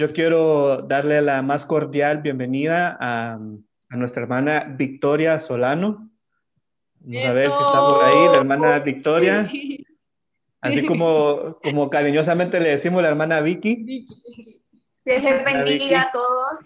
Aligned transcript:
Yo 0.00 0.14
quiero 0.14 0.80
darle 0.80 1.20
la 1.20 1.42
más 1.42 1.66
cordial 1.66 2.22
bienvenida 2.22 2.96
a, 2.98 3.34
a 3.34 3.96
nuestra 3.98 4.22
hermana 4.22 4.74
Victoria 4.78 5.38
Solano. 5.38 6.10
Vamos 7.00 7.24
a 7.26 7.32
ver 7.34 7.50
si 7.50 7.62
está 7.62 7.86
por 7.86 8.04
ahí, 8.04 8.28
la 8.32 8.36
hermana 8.38 8.78
Victoria. 8.78 9.46
Así 10.62 10.86
como, 10.86 11.58
como 11.62 11.90
cariñosamente 11.90 12.60
le 12.60 12.70
decimos 12.70 13.02
la 13.02 13.08
hermana 13.08 13.42
Vicky. 13.42 14.06
Dios 15.04 15.22
bendiga 15.44 16.00
a 16.00 16.12
todos. 16.12 16.60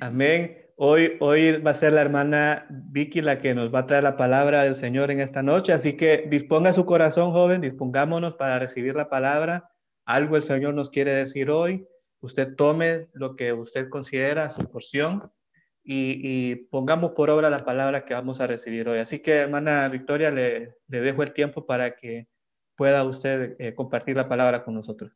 Amén. 0.00 0.56
Hoy, 0.76 1.18
hoy 1.20 1.58
va 1.60 1.72
a 1.72 1.74
ser 1.74 1.92
la 1.92 2.00
hermana 2.00 2.64
Vicky 2.70 3.20
la 3.20 3.38
que 3.38 3.54
nos 3.54 3.74
va 3.74 3.80
a 3.80 3.86
traer 3.86 4.04
la 4.04 4.16
palabra 4.16 4.62
del 4.62 4.76
Señor 4.76 5.10
en 5.10 5.20
esta 5.20 5.42
noche. 5.42 5.74
Así 5.74 5.92
que 5.92 6.26
disponga 6.30 6.72
su 6.72 6.86
corazón, 6.86 7.32
joven, 7.32 7.60
dispongámonos 7.60 8.36
para 8.36 8.58
recibir 8.58 8.96
la 8.96 9.10
palabra. 9.10 9.72
Algo 10.06 10.36
el 10.36 10.42
Señor 10.42 10.72
nos 10.72 10.88
quiere 10.88 11.12
decir 11.12 11.50
hoy. 11.50 11.86
Usted 12.20 12.56
tome 12.56 13.08
lo 13.12 13.36
que 13.36 13.52
usted 13.52 13.88
considera 13.88 14.50
su 14.50 14.70
porción 14.70 15.32
y, 15.84 16.54
pongamos 16.70 17.12
por 17.12 17.30
obra 17.30 17.48
la 17.48 17.64
palabra 17.64 18.04
que 18.04 18.12
vamos 18.12 18.40
a 18.40 18.46
recibir 18.46 18.88
hoy. 18.88 18.98
Así 18.98 19.20
que, 19.20 19.36
hermana 19.36 19.88
Victoria, 19.88 20.30
le, 20.30 20.76
le 20.88 21.00
dejo 21.00 21.22
el 21.22 21.32
tiempo 21.32 21.64
para 21.64 21.96
que 21.96 22.28
pueda 22.76 23.04
usted 23.04 23.56
eh, 23.58 23.74
compartir 23.74 24.16
la 24.16 24.28
palabra 24.28 24.64
con 24.64 24.74
nosotros. 24.74 25.12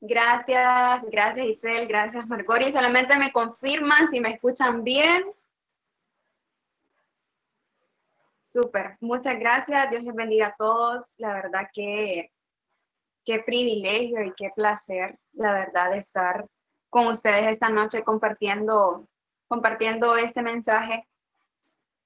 Gracias, 0.00 1.04
gracias 1.10 1.46
Itzel, 1.46 1.86
gracias 1.86 2.26
Margori. 2.26 2.72
Solamente 2.72 3.18
me 3.18 3.32
confirman 3.32 4.08
si 4.08 4.20
me 4.20 4.34
escuchan 4.34 4.82
bien. 4.82 5.24
Súper, 8.42 8.96
muchas 9.00 9.38
gracias. 9.38 9.90
Dios 9.90 10.02
les 10.02 10.14
bendiga 10.14 10.48
a 10.48 10.56
todos. 10.56 11.14
La 11.18 11.34
verdad 11.34 11.68
que 11.72 12.32
qué 13.24 13.40
privilegio 13.40 14.22
y 14.24 14.32
qué 14.34 14.50
placer, 14.54 15.18
la 15.32 15.52
verdad, 15.52 15.96
estar 15.96 16.46
con 16.88 17.06
ustedes 17.06 17.46
esta 17.46 17.68
noche 17.68 18.02
compartiendo, 18.02 19.08
compartiendo 19.48 20.16
este 20.16 20.42
mensaje 20.42 21.08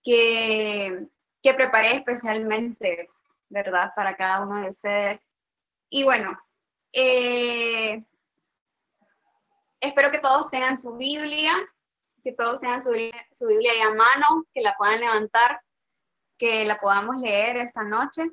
que, 0.02 1.06
que 1.42 1.54
preparé 1.54 1.96
especialmente, 1.96 3.08
¿verdad? 3.48 3.92
Para 3.96 4.16
cada 4.16 4.42
uno 4.42 4.62
de 4.62 4.68
ustedes. 4.68 5.26
Y 5.88 6.04
bueno, 6.04 6.38
eh, 6.92 8.04
espero 9.80 10.10
que 10.10 10.18
todos 10.18 10.50
tengan 10.50 10.76
su 10.76 10.96
Biblia, 10.96 11.54
que 12.22 12.32
todos 12.32 12.60
tengan 12.60 12.82
su, 12.82 12.90
su 13.32 13.46
Biblia 13.46 13.72
ahí 13.72 13.80
a 13.80 13.94
mano, 13.94 14.44
que 14.52 14.60
la 14.60 14.74
puedan 14.76 15.00
levantar, 15.00 15.60
que 16.38 16.64
la 16.64 16.78
podamos 16.78 17.16
leer 17.16 17.56
esta 17.56 17.82
noche. 17.82 18.30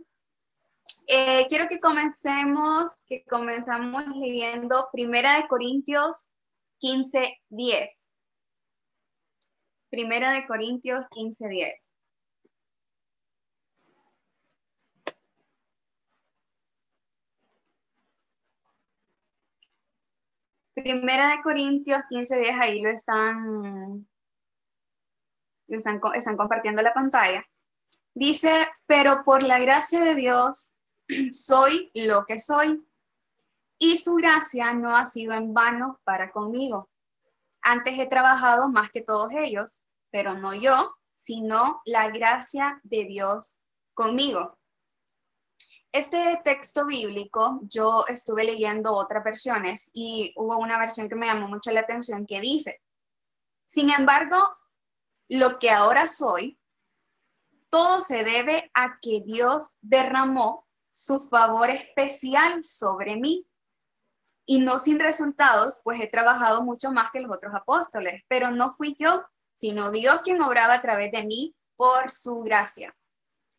Eh, 1.08 1.46
quiero 1.50 1.68
que 1.68 1.80
comencemos, 1.80 2.92
que 3.06 3.24
comenzamos 3.26 4.04
leyendo 4.16 4.88
Primera 4.92 5.36
de 5.38 5.48
Corintios 5.48 6.30
15, 6.80 7.40
10. 7.50 8.14
Primera 9.90 10.32
de 10.34 10.48
Corintios 10.48 11.06
15, 11.12 11.50
10. 11.50 11.94
Primera 20.74 21.36
de 21.36 21.44
Corintios 21.44 22.04
15, 22.10 22.40
10, 22.40 22.60
ahí 22.60 22.82
lo 22.82 22.90
están, 22.90 24.08
lo 25.68 25.78
están, 25.78 26.00
están 26.16 26.38
compartiendo 26.38 26.82
la 26.82 26.94
pantalla. 26.94 27.46
Dice, 28.14 28.68
pero 28.86 29.24
por 29.24 29.44
la 29.44 29.60
gracia 29.60 30.04
de 30.04 30.16
Dios 30.16 30.72
soy 31.32 31.90
lo 31.94 32.26
que 32.26 32.40
soy 32.40 32.86
y 33.78 33.98
su 33.98 34.16
gracia 34.16 34.74
no 34.74 34.96
ha 34.96 35.06
sido 35.06 35.34
en 35.34 35.54
vano 35.54 36.00
para 36.04 36.32
conmigo. 36.32 36.90
Antes 37.62 37.98
he 37.98 38.08
trabajado 38.08 38.70
más 38.70 38.92
que 38.92 39.02
todos 39.02 39.32
ellos, 39.34 39.82
pero 40.12 40.36
no 40.36 40.54
yo, 40.54 40.96
sino 41.16 41.82
la 41.86 42.10
gracia 42.10 42.80
de 42.84 43.06
Dios 43.06 43.60
conmigo. 43.94 44.58
Este 45.92 46.40
texto 46.44 46.86
bíblico, 46.86 47.60
yo 47.64 48.06
estuve 48.08 48.44
leyendo 48.44 48.94
otras 48.94 49.24
versiones 49.24 49.92
y 49.94 50.34
hubo 50.38 50.58
una 50.58 50.80
versión 50.80 51.10
que 51.10 51.16
me 51.16 51.26
llamó 51.26 51.48
mucho 51.48 51.72
la 51.72 51.82
atención 51.82 52.26
que 52.26 52.40
dice, 52.40 52.82
sin 53.66 53.90
embargo, 53.90 54.38
lo 55.28 55.60
que 55.60 55.70
ahora 55.70 56.08
soy, 56.08 56.60
todo 57.70 58.00
se 58.00 58.24
debe 58.24 58.70
a 58.74 59.00
que 59.02 59.22
Dios 59.26 59.76
derramó 59.82 60.68
su 60.92 61.20
favor 61.20 61.70
especial 61.70 62.64
sobre 62.64 63.16
mí. 63.16 63.48
Y 64.46 64.60
no 64.60 64.80
sin 64.80 65.00
resultados, 65.00 65.82
pues 65.84 66.02
he 66.02 66.08
trabajado 66.08 66.64
mucho 66.64 66.92
más 66.92 67.12
que 67.12 67.22
los 67.22 67.32
otros 67.32 67.56
apóstoles, 67.56 68.24
pero 68.28 68.52
no 68.52 68.74
fui 68.74 68.96
yo, 69.00 69.24
sino 69.56 69.92
Dios 69.92 70.22
quien 70.24 70.42
obraba 70.42 70.76
a 70.76 70.82
través 70.82 71.12
de 71.12 71.24
mí 71.26 71.56
por 71.76 72.12
su 72.12 72.42
gracia. 72.42 72.96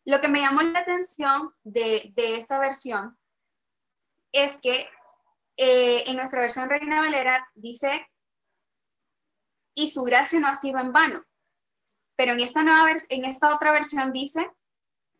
Lo 0.05 0.19
que 0.21 0.27
me 0.27 0.41
llamó 0.41 0.61
la 0.61 0.79
atención 0.79 1.53
de, 1.63 2.13
esta 2.15 2.59
versión 2.59 3.17
es 4.33 4.59
que 4.59 4.87
eh, 5.57 6.03
en 6.07 6.17
nuestra 6.17 6.41
versión 6.41 6.69
Reina 6.69 7.01
Valera 7.01 7.47
dice, 7.55 8.05
y 9.75 9.89
su 9.89 10.03
gracia 10.03 10.39
no 10.39 10.47
ha 10.47 10.55
sido 10.55 10.79
en 10.79 10.91
vano. 10.91 11.23
Pero 12.15 12.33
en 12.33 12.41
esta, 12.41 12.63
nueva 12.63 12.91
en 13.09 13.25
esta 13.25 13.55
otra 13.55 13.71
versión 13.71 14.11
dice, 14.11 14.51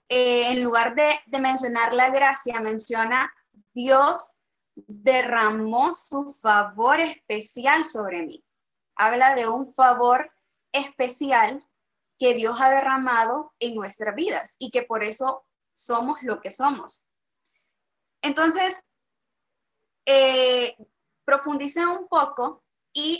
eh, 0.09 0.51
en 0.51 0.63
lugar 0.63 0.95
de, 0.95 1.39
mencionar 1.39 1.93
la 1.93 2.09
gracia, 2.09 2.59
menciona 2.59 3.33
Dios 3.73 4.31
derramó 4.75 5.91
su 5.91 6.33
favor 6.33 6.99
especial 6.99 7.85
sobre 7.85 8.23
mí. 8.23 8.43
Habla 8.95 9.35
de 9.35 9.47
un 9.47 9.73
favor 9.73 10.31
especial 10.71 11.63
que 12.19 12.33
Dios 12.33 12.59
ha 12.61 12.69
derramado 12.69 13.53
en 13.59 13.75
nuestras 13.75 14.15
vidas 14.15 14.55
y 14.59 14.71
que 14.71 14.83
por 14.83 15.03
eso 15.03 15.45
somos 15.73 16.21
lo 16.23 16.41
que 16.41 16.51
somos. 16.51 17.05
Entonces, 18.21 18.83
eh, 20.05 20.75
profundicé 21.25 21.85
un 21.85 22.07
poco 22.07 22.63
y 22.91 23.19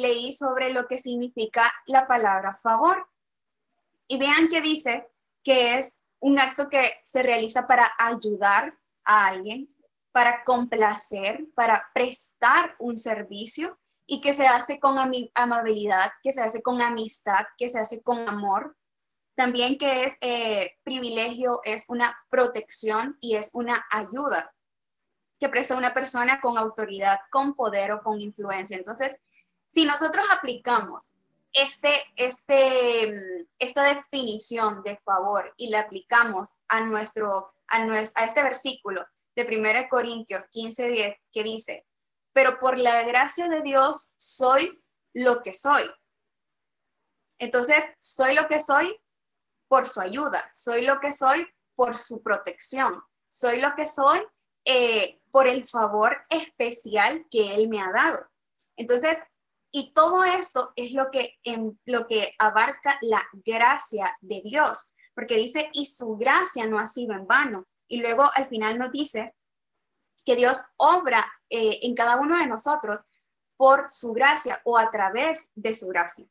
leí 0.00 0.32
sobre 0.32 0.72
lo 0.72 0.86
que 0.86 0.98
significa 0.98 1.72
la 1.86 2.06
palabra 2.06 2.54
favor. 2.54 3.08
Y 4.06 4.18
vean 4.18 4.48
que 4.48 4.60
dice 4.60 5.08
que 5.44 5.76
es 5.78 6.00
un 6.20 6.38
acto 6.38 6.68
que 6.68 6.92
se 7.04 7.22
realiza 7.22 7.66
para 7.66 7.92
ayudar 7.98 8.76
a 9.04 9.26
alguien, 9.26 9.68
para 10.10 10.42
complacer, 10.44 11.44
para 11.54 11.90
prestar 11.92 12.74
un 12.78 12.96
servicio 12.96 13.74
y 14.06 14.20
que 14.20 14.32
se 14.32 14.46
hace 14.46 14.80
con 14.80 14.96
amabilidad, 15.34 16.12
que 16.22 16.32
se 16.32 16.40
hace 16.40 16.62
con 16.62 16.80
amistad, 16.80 17.44
que 17.58 17.68
se 17.68 17.78
hace 17.78 18.02
con 18.02 18.28
amor. 18.28 18.76
También 19.34 19.76
que 19.76 20.04
es 20.04 20.16
eh, 20.20 20.76
privilegio, 20.82 21.60
es 21.64 21.84
una 21.88 22.16
protección 22.30 23.18
y 23.20 23.36
es 23.36 23.50
una 23.52 23.84
ayuda 23.90 24.54
que 25.40 25.48
presta 25.48 25.76
una 25.76 25.92
persona 25.92 26.40
con 26.40 26.56
autoridad, 26.56 27.18
con 27.30 27.54
poder 27.54 27.92
o 27.92 28.02
con 28.02 28.20
influencia. 28.20 28.76
Entonces, 28.76 29.18
si 29.66 29.84
nosotros 29.84 30.24
aplicamos 30.30 31.12
este, 31.54 31.94
este, 32.16 33.46
esta 33.58 33.94
definición 33.94 34.82
de 34.82 34.98
favor 34.98 35.54
y 35.56 35.68
la 35.68 35.80
aplicamos 35.80 36.54
a, 36.68 36.80
nuestro, 36.80 37.54
a, 37.68 37.84
nuestro, 37.84 38.22
a 38.22 38.26
este 38.26 38.42
versículo 38.42 39.06
de 39.36 39.44
1 39.44 39.88
Corintios 39.88 40.42
15:10 40.52 41.16
que 41.32 41.42
dice, 41.44 41.86
pero 42.32 42.58
por 42.58 42.76
la 42.76 43.04
gracia 43.04 43.48
de 43.48 43.62
Dios 43.62 44.12
soy 44.16 44.82
lo 45.14 45.42
que 45.42 45.54
soy. 45.54 45.84
Entonces, 47.38 47.84
soy 47.98 48.34
lo 48.34 48.46
que 48.48 48.58
soy 48.60 49.00
por 49.68 49.86
su 49.86 50.00
ayuda, 50.00 50.48
soy 50.52 50.82
lo 50.82 50.98
que 51.00 51.12
soy 51.12 51.46
por 51.74 51.96
su 51.96 52.22
protección, 52.22 53.00
soy 53.28 53.60
lo 53.60 53.74
que 53.76 53.86
soy 53.86 54.20
eh, 54.64 55.20
por 55.30 55.46
el 55.46 55.66
favor 55.66 56.16
especial 56.30 57.26
que 57.30 57.54
Él 57.54 57.68
me 57.68 57.80
ha 57.80 57.90
dado. 57.92 58.26
Entonces, 58.76 59.18
y 59.76 59.92
todo 59.92 60.22
esto 60.22 60.72
es 60.76 60.92
lo 60.92 61.10
que, 61.10 61.34
en, 61.42 61.80
lo 61.84 62.06
que 62.06 62.32
abarca 62.38 62.96
la 63.02 63.20
gracia 63.32 64.16
de 64.20 64.40
Dios, 64.40 64.94
porque 65.16 65.36
dice, 65.36 65.68
y 65.72 65.86
su 65.86 66.16
gracia 66.16 66.64
no 66.68 66.78
ha 66.78 66.86
sido 66.86 67.12
en 67.12 67.26
vano. 67.26 67.66
Y 67.88 68.00
luego 68.00 68.30
al 68.32 68.46
final 68.46 68.78
nos 68.78 68.92
dice, 68.92 69.34
que 70.24 70.36
Dios 70.36 70.62
obra 70.76 71.26
eh, 71.50 71.80
en 71.82 71.96
cada 71.96 72.20
uno 72.20 72.38
de 72.38 72.46
nosotros 72.46 73.00
por 73.56 73.90
su 73.90 74.12
gracia 74.12 74.62
o 74.64 74.78
a 74.78 74.92
través 74.92 75.50
de 75.56 75.74
su 75.74 75.88
gracia. 75.88 76.24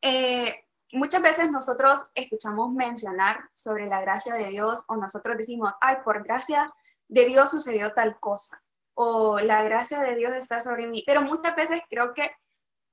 Eh, 0.00 0.64
muchas 0.92 1.20
veces 1.20 1.50
nosotros 1.50 2.06
escuchamos 2.14 2.72
mencionar 2.72 3.50
sobre 3.54 3.86
la 3.86 4.00
gracia 4.00 4.34
de 4.34 4.48
Dios 4.48 4.82
o 4.88 4.96
nosotros 4.96 5.36
decimos, 5.36 5.74
ay, 5.82 5.96
por 6.02 6.24
gracia 6.24 6.74
de 7.06 7.26
Dios 7.26 7.50
sucedió 7.50 7.92
tal 7.92 8.18
cosa 8.18 8.62
o 8.98 9.38
la 9.40 9.62
gracia 9.62 10.00
de 10.00 10.16
Dios 10.16 10.34
está 10.34 10.58
sobre 10.60 10.86
mí, 10.86 11.02
pero 11.06 11.20
muchas 11.20 11.54
veces 11.54 11.82
creo 11.88 12.14
que, 12.14 12.30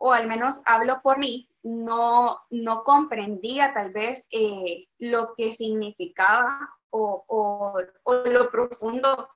o 0.05 0.11
al 0.11 0.27
menos 0.27 0.61
hablo 0.65 1.01
por 1.01 1.17
mí, 1.17 1.49
no, 1.63 2.41
no 2.49 2.83
comprendía 2.83 3.73
tal 3.73 3.93
vez 3.93 4.27
eh, 4.31 4.89
lo 4.99 5.33
que 5.33 5.53
significaba 5.53 6.75
o, 6.89 7.23
o, 7.25 7.81
o 8.03 8.13
lo 8.25 8.51
profundo 8.51 9.29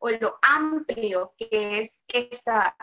o 0.00 0.10
lo 0.10 0.38
amplio 0.42 1.32
que 1.38 1.80
es 1.80 1.98
esta, 2.08 2.76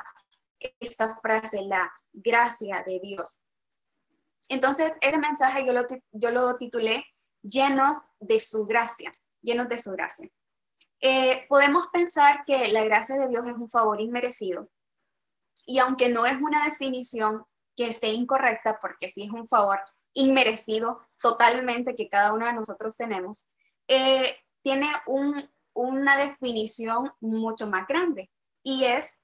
esta 0.80 1.18
frase, 1.18 1.62
la 1.62 1.94
gracia 2.14 2.84
de 2.84 3.00
Dios. 3.00 3.40
Entonces, 4.48 4.94
ese 5.00 5.20
mensaje 5.20 5.64
yo 5.68 5.74
lo, 5.74 5.86
yo 6.14 6.32
lo 6.32 6.58
titulé 6.58 7.06
llenos 7.44 8.00
de 8.20 8.40
su 8.40 8.66
gracia, 8.66 9.12
llenos 9.44 9.70
de 9.70 9.78
su 9.78 9.92
gracia. 9.92 10.28
Eh, 11.00 11.46
podemos 11.48 11.90
pensar 11.94 12.44
que 12.48 12.70
la 12.70 12.84
gracia 12.86 13.20
de 13.20 13.28
Dios 13.28 13.46
es 13.46 13.54
un 13.54 13.70
favor 13.70 14.02
inmerecido. 14.02 14.68
Y 15.70 15.78
aunque 15.78 16.10
no 16.10 16.26
es 16.26 16.42
una 16.42 16.66
definición 16.66 17.46
que 17.78 17.90
esté 17.90 18.08
incorrecta, 18.08 18.80
porque 18.82 19.10
sí 19.10 19.26
es 19.26 19.32
un 19.32 19.48
favor 19.48 19.80
inmerecido 20.14 21.08
totalmente 21.22 21.96
que 21.96 22.10
cada 22.10 22.34
uno 22.34 22.48
de 22.48 22.54
nosotros 22.54 22.98
tenemos, 22.98 23.48
eh, 23.88 24.36
tiene 24.64 24.88
una 25.76 26.18
definición 26.18 27.12
mucho 27.22 27.68
más 27.68 27.88
grande 27.88 28.32
y 28.64 28.86
es 28.86 29.22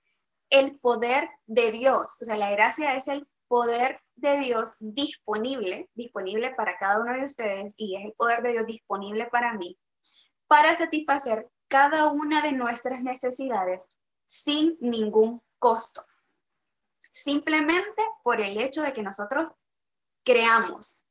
el 0.52 0.80
poder 0.80 1.30
de 1.48 1.72
Dios. 1.72 2.18
O 2.22 2.26
sea, 2.26 2.38
la 2.38 2.52
gracia 2.52 2.96
es 2.96 3.08
el 3.08 3.28
poder 3.48 4.00
de 4.16 4.38
Dios 4.38 4.76
disponible, 4.80 5.90
disponible 5.96 6.54
para 6.54 6.78
cada 6.78 7.00
uno 7.02 7.14
de 7.14 7.26
ustedes 7.26 7.74
y 7.78 7.96
es 7.96 8.06
el 8.06 8.14
poder 8.14 8.44
de 8.44 8.52
Dios 8.52 8.68
disponible 8.68 9.26
para 9.26 9.56
mí 9.56 9.80
para 10.48 10.76
satisfacer 10.76 11.50
cada 11.68 12.12
una 12.12 12.42
de 12.42 12.52
nuestras 12.52 13.02
necesidades 13.02 13.90
sin 14.28 14.78
ningún 14.80 15.42
costo. 15.58 16.06
Simplemente 17.16 18.04
por 18.24 18.42
el 18.42 18.58
hecho 18.58 18.82
de 18.82 18.92
que 18.92 19.02
nosotros 19.02 19.50
creamos. 20.26 21.02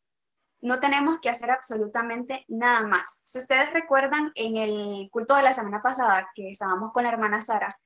No 0.60 0.78
tenemos 0.78 1.18
que 1.18 1.30
hacer 1.30 1.50
absolutamente 1.50 2.44
nada 2.46 2.86
más. 2.86 3.22
Si 3.24 3.38
ustedes 3.38 3.72
recuerdan 3.72 4.30
en 4.34 4.58
el 4.58 5.08
culto 5.10 5.34
de 5.34 5.42
la 5.42 5.54
semana 5.54 5.80
pasada 5.80 6.28
que 6.34 6.50
estábamos 6.50 6.92
con 6.92 7.04
la 7.04 7.08
hermana 7.08 7.40
Sara, 7.40 7.80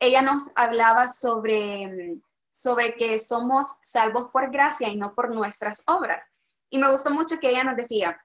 ella 0.00 0.20
nos 0.20 0.50
hablaba 0.56 1.06
sobre, 1.06 2.18
sobre 2.50 2.96
que 2.96 3.20
somos 3.20 3.76
salvos 3.82 4.32
por 4.32 4.50
gracia 4.50 4.88
y 4.88 4.96
no 4.96 5.14
por 5.14 5.32
nuestras 5.32 5.84
obras. 5.86 6.24
Y 6.70 6.78
me 6.78 6.90
gustó 6.90 7.12
mucho 7.12 7.38
que 7.38 7.50
ella 7.50 7.62
nos 7.62 7.76
decía, 7.76 8.20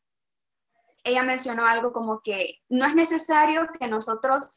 ella 1.04 1.22
mencionó 1.22 1.68
algo 1.68 1.94
como 1.94 2.22
que 2.22 2.64
no 2.68 2.88
es 2.88 2.96
necesario 2.96 3.70
que 3.80 3.88
nosotros 3.88 4.50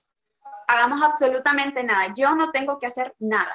hagamos 0.67 1.03
absolutamente 1.03 1.85
nada. 1.85 2.15
Yo 2.17 2.35
no 2.35 2.53
tengo 2.53 2.79
que 2.79 2.87
hacer 2.87 3.15
nada, 3.19 3.55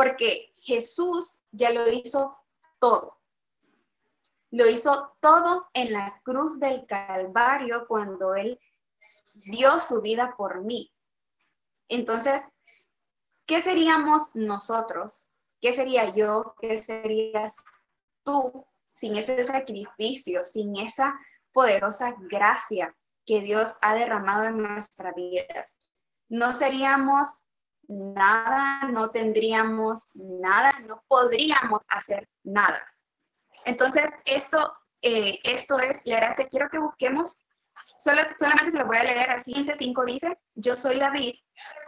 porque 0.00 0.54
Jesús 0.62 1.42
ya 1.52 1.72
lo 1.72 1.86
hizo 1.92 2.34
todo. 2.78 3.18
Lo 4.50 4.66
hizo 4.66 5.14
todo 5.20 5.68
en 5.74 5.92
la 5.92 6.22
cruz 6.24 6.58
del 6.58 6.86
Calvario 6.86 7.84
cuando 7.86 8.34
Él 8.34 8.58
dio 9.34 9.78
su 9.78 10.00
vida 10.00 10.34
por 10.38 10.64
mí. 10.64 10.90
Entonces, 11.90 12.40
¿qué 13.44 13.60
seríamos 13.60 14.34
nosotros? 14.34 15.26
¿Qué 15.60 15.74
sería 15.74 16.14
yo? 16.14 16.54
¿Qué 16.58 16.78
serías 16.78 17.56
tú 18.24 18.64
sin 18.94 19.16
ese 19.16 19.44
sacrificio, 19.44 20.46
sin 20.46 20.78
esa 20.78 21.20
poderosa 21.52 22.14
gracia 22.20 22.96
que 23.26 23.42
Dios 23.42 23.74
ha 23.82 23.94
derramado 23.94 24.44
en 24.44 24.62
nuestras 24.62 25.14
vidas. 25.14 25.78
No 26.30 26.54
seríamos 26.54 27.38
nada, 27.90 28.84
no 28.84 29.10
tendríamos 29.10 30.10
nada, 30.14 30.72
no 30.86 31.02
podríamos 31.08 31.84
hacer 31.88 32.28
nada. 32.44 32.80
Entonces, 33.64 34.10
esto, 34.24 34.72
eh, 35.02 35.40
esto 35.42 35.78
es 35.80 36.00
la 36.04 36.16
gracia. 36.16 36.48
Quiero 36.48 36.68
que 36.70 36.78
busquemos, 36.78 37.44
solo, 37.98 38.22
solamente 38.38 38.70
se 38.70 38.78
lo 38.78 38.86
voy 38.86 38.96
a 38.96 39.04
leer 39.04 39.30
así. 39.30 39.52
15.5 39.52 40.04
dice, 40.06 40.38
yo 40.54 40.76
soy 40.76 40.96
la 40.96 41.10
vid, 41.10 41.34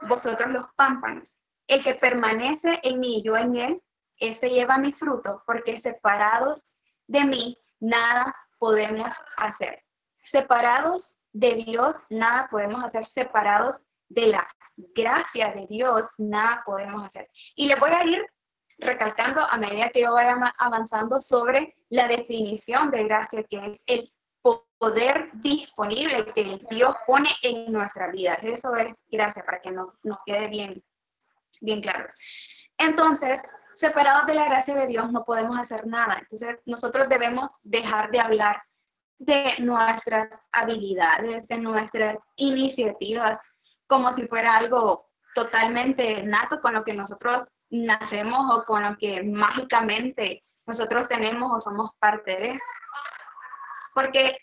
vosotros 0.08 0.50
los 0.50 0.66
pámpanos. 0.75 1.38
El 1.69 1.82
que 1.82 1.94
permanece 1.94 2.81
en 2.82 2.99
mí 2.99 3.19
y 3.19 3.22
yo 3.22 3.37
en 3.37 3.56
él, 3.56 3.82
este 4.16 4.50
lleva 4.50 4.78
mi 4.78 4.93
fruto, 4.93 5.43
porque 5.46 5.76
separados 5.76 6.75
de 7.06 7.25
mí, 7.25 7.58
nada 7.78 8.34
podemos 8.58 9.12
hacer. 9.37 9.84
Separados 10.25 11.16
de 11.32 11.54
Dios, 11.54 11.96
nada 12.10 12.49
podemos 12.50 12.82
hacer. 12.82 13.06
Separados 13.06 13.84
de 14.12 14.26
la 14.29 14.49
gracia 14.76 15.53
de 15.53 15.67
Dios, 15.67 16.14
nada 16.19 16.62
podemos 16.64 17.05
hacer. 17.05 17.29
Y 17.55 17.67
le 17.67 17.76
voy 17.76 17.91
a 17.91 18.05
ir 18.05 18.26
recalcando 18.79 19.41
a 19.43 19.56
medida 19.59 19.91
que 19.91 20.03
yo 20.03 20.12
vaya 20.12 20.37
avanzando 20.59 21.20
sobre 21.20 21.75
la 21.91 22.09
definición 22.09 22.91
de 22.91 23.05
gracia, 23.05 23.44
que 23.44 23.67
es 23.67 23.85
el 23.87 24.11
poder 24.79 25.31
disponible 25.35 26.32
que 26.35 26.61
Dios 26.70 26.97
pone 27.06 27.29
en 27.43 27.73
nuestra 27.73 28.11
vida. 28.11 28.35
Eso 28.43 28.75
es 28.76 29.05
gracia, 29.09 29.44
para 29.44 29.61
que 29.61 29.70
nos, 29.70 29.91
nos 30.03 30.19
quede 30.26 30.49
bien, 30.49 30.82
bien 31.61 31.81
claro. 31.81 32.09
Entonces, 32.79 33.43
separados 33.75 34.26
de 34.26 34.35
la 34.35 34.47
gracia 34.47 34.75
de 34.75 34.87
Dios 34.88 35.11
no 35.12 35.23
podemos 35.23 35.59
hacer 35.59 35.87
nada. 35.87 36.19
Entonces 36.20 36.56
nosotros 36.67 37.09
debemos 37.09 37.50
dejar 37.62 38.11
de 38.11 38.20
hablar 38.20 38.61
de 39.19 39.53
nuestras 39.61 40.29
habilidades, 40.50 41.47
de 41.47 41.59
nuestras 41.59 42.19
iniciativas, 42.37 43.41
como 43.92 44.10
si 44.10 44.26
fuera 44.26 44.56
algo 44.56 45.10
totalmente 45.34 46.22
nato 46.22 46.62
con 46.62 46.72
lo 46.72 46.82
que 46.82 46.94
nosotros 46.94 47.42
nacemos 47.68 48.40
o 48.50 48.64
con 48.64 48.82
lo 48.82 48.96
que 48.96 49.22
mágicamente 49.22 50.40
nosotros 50.66 51.10
tenemos 51.10 51.52
o 51.52 51.60
somos 51.60 51.90
parte 51.98 52.30
de. 52.36 52.58
Porque, 53.94 54.38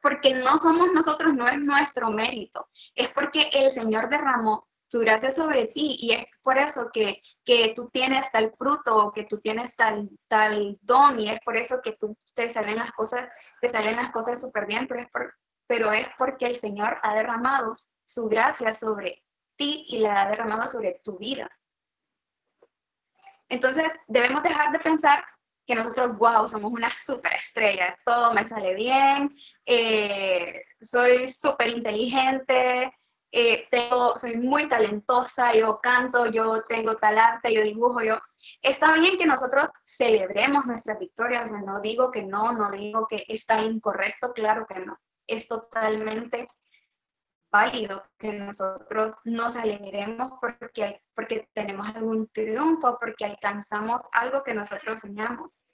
porque 0.00 0.34
no 0.34 0.56
somos 0.56 0.92
nosotros, 0.92 1.34
no 1.34 1.48
es 1.48 1.58
nuestro 1.58 2.10
mérito, 2.10 2.68
es 2.94 3.08
porque 3.08 3.50
el 3.52 3.72
Señor 3.72 4.08
derramó 4.08 4.62
su 4.86 5.00
gracia 5.00 5.32
sobre 5.32 5.66
ti 5.66 5.96
y 6.00 6.12
es 6.12 6.24
por 6.40 6.56
eso 6.56 6.88
que, 6.92 7.20
que 7.44 7.72
tú 7.74 7.90
tienes 7.92 8.30
tal 8.30 8.52
fruto 8.56 8.96
o 8.98 9.12
que 9.12 9.24
tú 9.24 9.40
tienes 9.40 9.74
tal, 9.74 10.08
tal 10.28 10.78
don 10.80 11.18
y 11.18 11.28
es 11.28 11.40
por 11.40 11.56
eso 11.56 11.80
que 11.82 11.96
tú 11.98 12.16
te 12.34 12.48
salen 12.48 12.76
las 12.76 12.92
cosas, 12.92 13.28
te 13.60 13.68
salen 13.68 13.96
las 13.96 14.12
cosas 14.12 14.40
súper 14.40 14.66
bien, 14.66 14.86
pero 14.86 15.00
es, 15.00 15.08
pero 15.66 15.90
es 15.90 16.06
porque 16.16 16.46
el 16.46 16.54
Señor 16.54 16.98
ha 17.02 17.14
derramado 17.16 17.74
su 18.04 18.28
gracia 18.28 18.72
sobre 18.72 19.24
ti 19.56 19.86
y 19.88 19.98
la 19.98 20.22
ha 20.22 20.28
derramado 20.28 20.68
sobre 20.68 21.00
tu 21.04 21.18
vida. 21.18 21.50
Entonces, 23.48 23.86
debemos 24.08 24.42
dejar 24.42 24.72
de 24.72 24.78
pensar 24.78 25.24
que 25.66 25.74
nosotros, 25.74 26.16
wow, 26.18 26.48
somos 26.48 26.72
una 26.72 26.88
estrella 26.88 27.94
todo 28.04 28.32
me 28.34 28.44
sale 28.44 28.74
bien, 28.74 29.34
eh, 29.66 30.64
soy 30.80 31.30
súper 31.30 31.68
inteligente, 31.68 32.92
eh, 33.30 33.68
soy 34.16 34.36
muy 34.36 34.68
talentosa, 34.68 35.54
yo 35.54 35.80
canto, 35.80 36.26
yo 36.26 36.64
tengo 36.64 36.96
talante, 36.96 37.52
yo 37.52 37.62
dibujo, 37.62 38.02
yo... 38.02 38.18
Está 38.60 38.92
bien 38.94 39.18
que 39.18 39.26
nosotros 39.26 39.70
celebremos 39.84 40.66
nuestras 40.66 40.98
victorias, 40.98 41.50
no 41.50 41.80
digo 41.80 42.10
que 42.10 42.22
no, 42.22 42.52
no 42.52 42.70
digo 42.70 43.06
que 43.08 43.24
está 43.28 43.60
incorrecto, 43.62 44.32
claro 44.32 44.66
que 44.66 44.80
no. 44.80 44.98
Es 45.26 45.48
totalmente 45.48 46.48
válido 47.52 48.04
que 48.18 48.32
nosotros 48.32 49.14
nos 49.24 49.56
alegremos 49.56 50.32
porque, 50.40 51.02
porque 51.14 51.48
tenemos 51.52 51.86
algún 51.94 52.28
triunfo, 52.28 52.98
porque 52.98 53.26
alcanzamos 53.26 54.02
algo 54.12 54.42
que 54.42 54.54
nosotros 54.54 55.00
soñamos. 55.00 55.64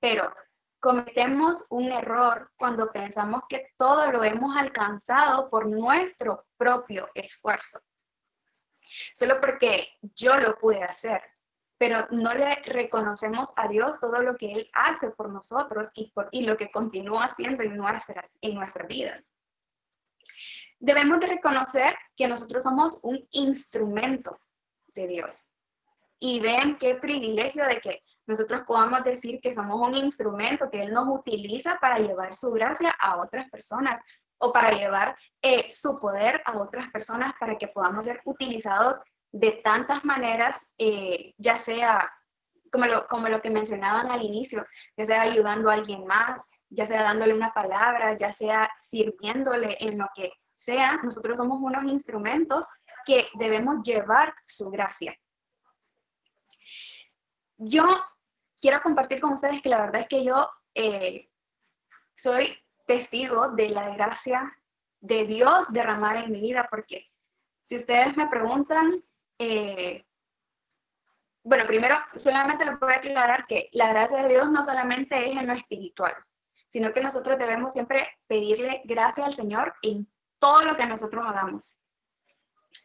Pero 0.00 0.32
Cometemos 0.80 1.66
un 1.68 1.92
error 1.92 2.50
cuando 2.56 2.90
pensamos 2.90 3.42
que 3.50 3.68
todo 3.76 4.10
lo 4.10 4.24
hemos 4.24 4.56
alcanzado 4.56 5.50
por 5.50 5.66
nuestro 5.66 6.46
propio 6.56 7.10
esfuerzo. 7.14 7.80
Solo 9.14 9.38
porque 9.42 9.88
yo 10.16 10.38
lo 10.38 10.58
pude 10.58 10.82
hacer, 10.82 11.22
pero 11.76 12.06
no 12.10 12.32
le 12.32 12.54
reconocemos 12.62 13.50
a 13.56 13.68
Dios 13.68 14.00
todo 14.00 14.22
lo 14.22 14.38
que 14.38 14.52
Él 14.52 14.70
hace 14.72 15.10
por 15.10 15.28
nosotros 15.28 15.90
y, 15.94 16.12
por, 16.12 16.30
y 16.32 16.46
lo 16.46 16.56
que 16.56 16.70
continúa 16.70 17.24
haciendo 17.24 17.62
en 17.62 17.76
nuestras, 17.76 18.38
en 18.40 18.54
nuestras 18.54 18.88
vidas. 18.88 19.30
Debemos 20.80 21.20
de 21.20 21.26
reconocer 21.26 21.94
que 22.16 22.26
nosotros 22.26 22.64
somos 22.64 22.98
un 23.02 23.28
instrumento 23.32 24.38
de 24.94 25.06
Dios. 25.06 25.48
Y 26.18 26.40
ven 26.40 26.76
qué 26.78 26.96
privilegio 26.96 27.64
de 27.66 27.80
que 27.80 28.02
nosotros 28.26 28.62
podamos 28.66 29.04
decir 29.04 29.40
que 29.40 29.54
somos 29.54 29.80
un 29.80 29.94
instrumento 29.94 30.70
que 30.70 30.82
Él 30.82 30.92
nos 30.92 31.08
utiliza 31.08 31.78
para 31.80 31.98
llevar 31.98 32.34
su 32.34 32.50
gracia 32.50 32.94
a 32.98 33.20
otras 33.20 33.48
personas 33.50 34.00
o 34.38 34.52
para 34.52 34.72
llevar 34.72 35.16
eh, 35.42 35.68
su 35.68 35.98
poder 36.00 36.42
a 36.46 36.58
otras 36.58 36.90
personas 36.90 37.32
para 37.38 37.58
que 37.58 37.68
podamos 37.68 38.06
ser 38.06 38.20
utilizados 38.24 38.98
de 39.32 39.60
tantas 39.62 40.04
maneras, 40.04 40.72
eh, 40.78 41.34
ya 41.36 41.58
sea 41.58 42.10
como 42.72 42.86
lo, 42.86 43.06
como 43.06 43.28
lo 43.28 43.42
que 43.42 43.50
mencionaban 43.50 44.10
al 44.10 44.22
inicio, 44.22 44.64
ya 44.96 45.04
sea 45.04 45.22
ayudando 45.22 45.70
a 45.70 45.74
alguien 45.74 46.06
más, 46.06 46.48
ya 46.68 46.86
sea 46.86 47.02
dándole 47.02 47.34
una 47.34 47.52
palabra, 47.52 48.16
ya 48.16 48.32
sea 48.32 48.70
sirviéndole 48.78 49.76
en 49.80 49.98
lo 49.98 50.06
que 50.14 50.30
sea, 50.60 50.98
nosotros 51.02 51.38
somos 51.38 51.58
unos 51.60 51.84
instrumentos 51.84 52.66
que 53.06 53.26
debemos 53.34 53.82
llevar 53.82 54.34
su 54.46 54.70
gracia. 54.70 55.16
Yo 57.56 57.84
quiero 58.60 58.82
compartir 58.82 59.20
con 59.20 59.32
ustedes 59.32 59.62
que 59.62 59.68
la 59.68 59.80
verdad 59.80 60.02
es 60.02 60.08
que 60.08 60.24
yo 60.24 60.48
eh, 60.74 61.30
soy 62.14 62.58
testigo 62.86 63.50
de 63.50 63.70
la 63.70 63.94
gracia 63.94 64.52
de 65.00 65.24
Dios 65.24 65.72
derramada 65.72 66.20
en 66.20 66.32
mi 66.32 66.40
vida, 66.40 66.68
porque 66.70 67.06
si 67.62 67.76
ustedes 67.76 68.16
me 68.16 68.26
preguntan, 68.26 69.00
eh, 69.38 70.04
bueno, 71.42 71.64
primero 71.66 71.96
solamente 72.16 72.66
le 72.66 72.76
puedo 72.76 72.92
aclarar 72.92 73.46
que 73.46 73.70
la 73.72 73.88
gracia 73.90 74.22
de 74.22 74.28
Dios 74.28 74.50
no 74.50 74.62
solamente 74.62 75.30
es 75.30 75.38
en 75.38 75.46
lo 75.46 75.54
espiritual, 75.54 76.14
sino 76.68 76.92
que 76.92 77.02
nosotros 77.02 77.38
debemos 77.38 77.72
siempre 77.72 78.08
pedirle 78.26 78.82
gracia 78.84 79.24
al 79.24 79.34
Señor 79.34 79.74
en 79.82 80.06
todo 80.40 80.62
lo 80.62 80.76
que 80.76 80.86
nosotros 80.86 81.24
hagamos, 81.24 81.78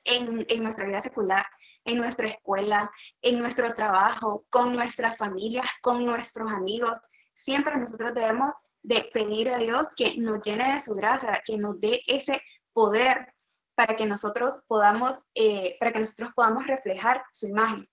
en, 0.04 0.46
en 0.48 0.64
nuestra 0.64 0.86
vida 0.86 1.02
secular, 1.02 1.46
en 1.86 1.98
nuestra 1.98 2.28
escuela, 2.28 2.92
en 3.22 3.40
nuestro 3.40 3.74
trabajo, 3.74 4.46
con 4.50 4.74
nuestras 4.74 5.18
familias, 5.18 5.66
con 5.82 6.06
nuestros 6.06 6.52
amigos. 6.52 7.00
Siempre 7.34 7.78
nosotros 7.78 8.14
debemos 8.14 8.52
de 8.84 9.10
pedir 9.14 9.50
a 9.50 9.58
Dios 9.58 9.88
que 9.96 10.16
nos 10.18 10.42
llene 10.42 10.74
de 10.74 10.80
su 10.80 10.94
gracia, 10.94 11.42
que 11.44 11.58
nos 11.58 11.80
dé 11.80 12.02
ese 12.08 12.42
poder 12.74 13.34
para 13.76 13.96
que 13.96 14.06
nosotros 14.06 14.62
podamos, 14.68 15.20
eh, 15.34 15.76
para 15.80 15.92
que 15.92 16.00
nosotros 16.00 16.32
podamos 16.36 16.66
reflejar 16.68 17.24
su 17.32 17.48
imagen. 17.48 17.90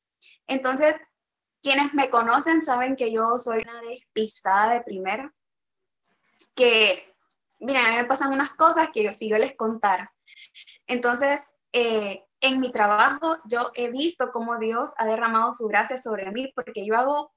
Entonces, 0.47 0.97
quienes 1.62 1.95
me 1.95 2.11
conocen 2.11 2.62
saben 2.62 2.97
que 2.97 3.12
yo 3.12 3.38
soy 3.38 3.62
una 3.62 3.81
despistada 3.83 4.75
de 4.75 4.83
primera, 4.83 5.33
que, 6.54 7.12
mira, 7.62 7.85
a 7.85 7.90
mí 7.90 7.97
me 7.97 8.04
pasan 8.04 8.33
unas 8.33 8.50
cosas 8.54 8.88
que 8.92 9.12
si 9.12 9.28
yo 9.28 9.38
les 9.38 9.57
contara. 9.57 10.11
Entonces, 10.87 11.52
eh, 11.73 12.25
en 12.40 12.61
mi 12.61 12.73
trabajo 12.73 13.38
yo 13.45 13.71
he 13.75 13.90
visto 13.90 14.31
cómo 14.33 14.59
Dios 14.59 14.92
ha 14.99 15.07
derramado 15.07 15.52
su 15.52 15.66
gracia 15.69 15.97
sobre 15.97 16.31
mí, 16.31 16.52
porque 16.54 16.85
yo 16.85 16.97
hago 16.97 17.33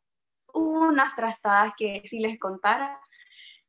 unas 0.53 1.15
trastadas 1.15 1.73
que 1.77 2.01
si 2.05 2.19
les 2.19 2.39
contara. 2.39 2.99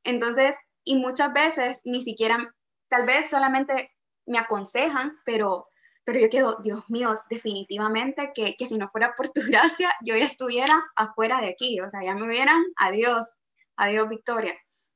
Entonces, 0.03 0.57
y 0.85 0.97
muchas 0.97 1.33
veces 1.33 1.81
ni 1.85 2.03
siquiera, 2.03 2.55
tal 2.89 3.07
vez 3.07 3.29
solamente 3.29 3.91
me 4.25 4.39
aconsejan, 4.39 5.19
pero, 5.25 5.67
pero 6.05 6.21
yo 6.21 6.31
quedo, 6.31 6.57
Dios 6.63 6.85
mío, 6.89 7.15
definitivamente 7.29 8.33
que, 8.35 8.57
que 8.57 8.67
si 8.67 8.79
no 8.79 8.89
fuera 8.89 9.15
por 9.17 9.31
tu 9.31 9.41
gracia, 9.47 9.93
yo 10.03 10.17
ya 10.17 10.25
estuviera 10.25 10.85
afuera 10.97 11.41
de 11.41 11.49
aquí, 11.49 11.81
o 11.81 11.91
sea, 11.91 12.03
ya 12.03 12.15
me 12.15 12.27
vieran, 12.27 12.63
adiós, 12.77 13.35
adiós 13.77 14.09
Victoria. 14.09 14.55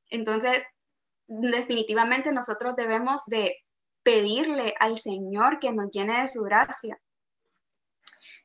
Entonces, 0.09 0.63
definitivamente 1.31 2.31
nosotros 2.33 2.75
debemos 2.75 3.23
de 3.25 3.55
pedirle 4.03 4.73
al 4.79 4.97
Señor 4.97 5.59
que 5.59 5.71
nos 5.71 5.89
llene 5.91 6.21
de 6.21 6.27
su 6.27 6.43
gracia. 6.43 6.99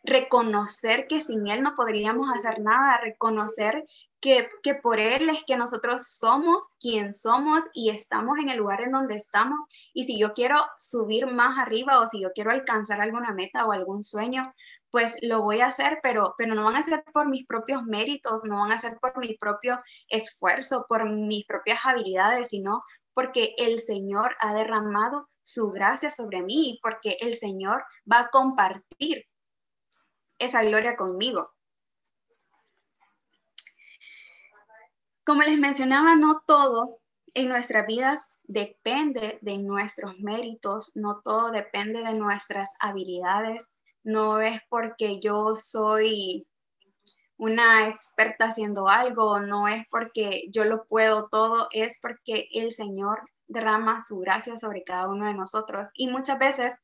Reconocer 0.04 1.08
que 1.08 1.20
sin 1.20 1.48
Él 1.48 1.62
no 1.62 1.74
podríamos 1.74 2.30
hacer 2.32 2.60
nada, 2.60 2.98
reconocer 2.98 3.82
que, 4.20 4.48
que, 4.62 4.74
por 4.74 5.00
Él 5.00 5.28
es 5.28 5.42
que 5.44 5.56
nosotros 5.56 6.06
somos 6.06 6.62
quien 6.78 7.12
somos 7.12 7.64
y 7.74 7.90
estamos 7.90 8.38
en 8.38 8.50
el 8.50 8.58
lugar 8.58 8.82
en 8.82 8.92
donde 8.92 9.16
estamos. 9.16 9.58
Y 9.92 10.04
si 10.04 10.16
yo 10.18 10.32
quiero 10.32 10.56
subir 10.76 11.26
más 11.26 11.58
arriba 11.58 12.00
o 12.00 12.06
si 12.06 12.22
yo 12.22 12.30
quiero 12.34 12.52
alcanzar 12.52 13.00
alguna 13.00 13.32
meta 13.32 13.66
o 13.66 13.72
algún 13.72 14.04
sueño, 14.04 14.46
pues 14.90 15.16
lo 15.22 15.42
voy 15.42 15.60
a 15.60 15.66
hacer, 15.66 15.98
pero, 16.02 16.34
pero 16.38 16.54
no 16.54 16.64
van 16.64 16.76
a 16.76 16.82
ser 16.82 17.04
por 17.12 17.28
mis 17.28 17.46
propios 17.46 17.82
méritos, 17.84 18.44
no 18.44 18.60
van 18.60 18.72
a 18.72 18.78
ser 18.78 18.98
por 19.00 19.18
mi 19.18 19.36
propio 19.36 19.80
esfuerzo, 20.08 20.86
por 20.88 21.10
mis 21.10 21.44
propias 21.46 21.80
habilidades, 21.84 22.48
sino 22.48 22.80
porque 23.12 23.54
el 23.58 23.80
Señor 23.80 24.36
ha 24.40 24.54
derramado 24.54 25.28
su 25.42 25.70
gracia 25.70 26.10
sobre 26.10 26.42
mí 26.42 26.70
y 26.70 26.80
porque 26.82 27.16
el 27.20 27.34
Señor 27.34 27.84
va 28.10 28.20
a 28.20 28.28
compartir 28.30 29.24
esa 30.38 30.62
gloria 30.62 30.96
conmigo. 30.96 31.50
Como 35.24 35.42
les 35.42 35.58
mencionaba, 35.58 36.14
no 36.14 36.42
todo 36.46 37.00
en 37.34 37.48
nuestras 37.48 37.86
vidas 37.86 38.38
depende 38.44 39.38
de 39.42 39.58
nuestros 39.58 40.18
méritos, 40.18 40.92
no 40.94 41.20
todo 41.22 41.50
depende 41.50 42.02
de 42.02 42.14
nuestras 42.14 42.74
habilidades, 42.80 43.76
no 44.06 44.40
es 44.40 44.60
porque 44.68 45.18
yo 45.18 45.56
soy 45.56 46.46
una 47.38 47.88
experta 47.88 48.46
haciendo 48.46 48.88
algo, 48.88 49.40
no 49.40 49.66
es 49.66 49.84
porque 49.90 50.44
yo 50.48 50.64
lo 50.64 50.84
puedo 50.86 51.28
todo, 51.28 51.66
es 51.72 51.98
porque 52.00 52.48
el 52.52 52.70
Señor 52.70 53.28
derrama 53.48 54.02
su 54.02 54.20
gracia 54.20 54.56
sobre 54.56 54.84
cada 54.84 55.08
uno 55.08 55.26
de 55.26 55.34
nosotros. 55.34 55.88
Y 55.94 56.08
muchas 56.08 56.38
veces, 56.38 56.76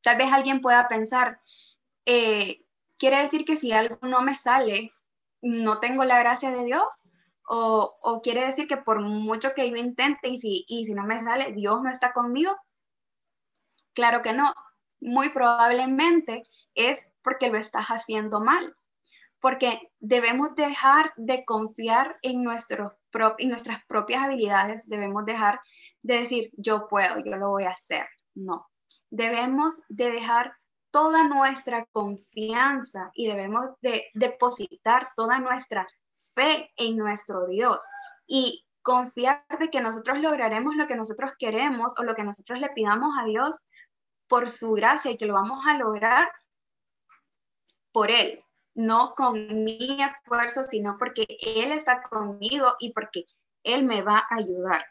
tal 0.00 0.16
vez 0.16 0.32
alguien 0.32 0.62
pueda 0.62 0.88
pensar, 0.88 1.38
eh, 2.06 2.56
quiere 2.98 3.18
decir 3.18 3.44
que 3.44 3.56
si 3.56 3.72
algo 3.72 3.98
no 4.00 4.22
me 4.22 4.34
sale, 4.34 4.90
no 5.42 5.80
tengo 5.80 6.04
la 6.04 6.18
gracia 6.18 6.50
de 6.50 6.64
Dios. 6.64 6.86
O, 7.46 7.98
o 8.00 8.22
quiere 8.22 8.46
decir 8.46 8.68
que 8.68 8.78
por 8.78 9.02
mucho 9.02 9.52
que 9.54 9.68
yo 9.68 9.76
intente 9.76 10.28
y 10.28 10.38
si, 10.38 10.64
y 10.66 10.86
si 10.86 10.94
no 10.94 11.04
me 11.04 11.20
sale, 11.20 11.52
Dios 11.52 11.82
no 11.82 11.90
está 11.90 12.14
conmigo. 12.14 12.56
Claro 13.92 14.22
que 14.22 14.32
no. 14.32 14.54
Muy 15.00 15.30
probablemente 15.30 16.44
es 16.74 17.12
porque 17.22 17.50
lo 17.50 17.56
estás 17.56 17.86
haciendo 17.86 18.40
mal 18.40 18.76
porque 19.40 19.90
debemos 19.98 20.54
dejar 20.54 21.12
de 21.16 21.44
confiar 21.44 22.18
en, 22.22 22.44
nuestros 22.44 22.92
en 23.38 23.48
nuestras 23.48 23.84
propias 23.86 24.24
habilidades, 24.24 24.88
debemos 24.88 25.24
dejar 25.24 25.60
de 26.02 26.18
decir, 26.18 26.50
yo 26.56 26.88
puedo, 26.88 27.18
yo 27.24 27.36
lo 27.36 27.50
voy 27.50 27.64
a 27.64 27.70
hacer. 27.70 28.06
No, 28.34 28.68
debemos 29.10 29.80
de 29.88 30.10
dejar 30.10 30.54
toda 30.90 31.24
nuestra 31.24 31.86
confianza 31.86 33.10
y 33.14 33.28
debemos 33.28 33.66
de 33.80 34.06
depositar 34.14 35.10
toda 35.16 35.38
nuestra 35.38 35.88
fe 36.34 36.70
en 36.76 36.96
nuestro 36.96 37.46
Dios 37.46 37.84
y 38.26 38.64
confiar 38.82 39.44
de 39.58 39.70
que 39.70 39.80
nosotros 39.80 40.20
lograremos 40.20 40.74
lo 40.76 40.86
que 40.86 40.96
nosotros 40.96 41.32
queremos 41.38 41.92
o 41.98 42.02
lo 42.02 42.14
que 42.14 42.24
nosotros 42.24 42.60
le 42.60 42.70
pidamos 42.70 43.14
a 43.18 43.24
Dios 43.24 43.56
por 44.26 44.48
su 44.48 44.72
gracia 44.72 45.10
y 45.10 45.16
que 45.16 45.26
lo 45.26 45.34
vamos 45.34 45.66
a 45.66 45.74
lograr 45.74 46.28
por 47.92 48.10
Él, 48.10 48.42
no 48.74 49.14
con 49.14 49.64
mi 49.64 49.98
esfuerzo, 50.02 50.64
sino 50.64 50.96
porque 50.98 51.26
Él 51.40 51.72
está 51.72 52.02
conmigo 52.02 52.74
y 52.78 52.92
porque 52.92 53.24
Él 53.62 53.84
me 53.84 54.02
va 54.02 54.18
a 54.18 54.36
ayudar. 54.36 54.84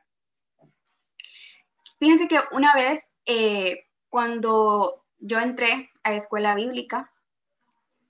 Fíjense 2.00 2.28
que 2.28 2.40
una 2.52 2.74
vez, 2.76 3.18
eh, 3.26 3.86
cuando 4.10 5.06
yo 5.18 5.40
entré 5.40 5.90
a 6.04 6.14
escuela 6.14 6.56
bíblica, 6.56 7.12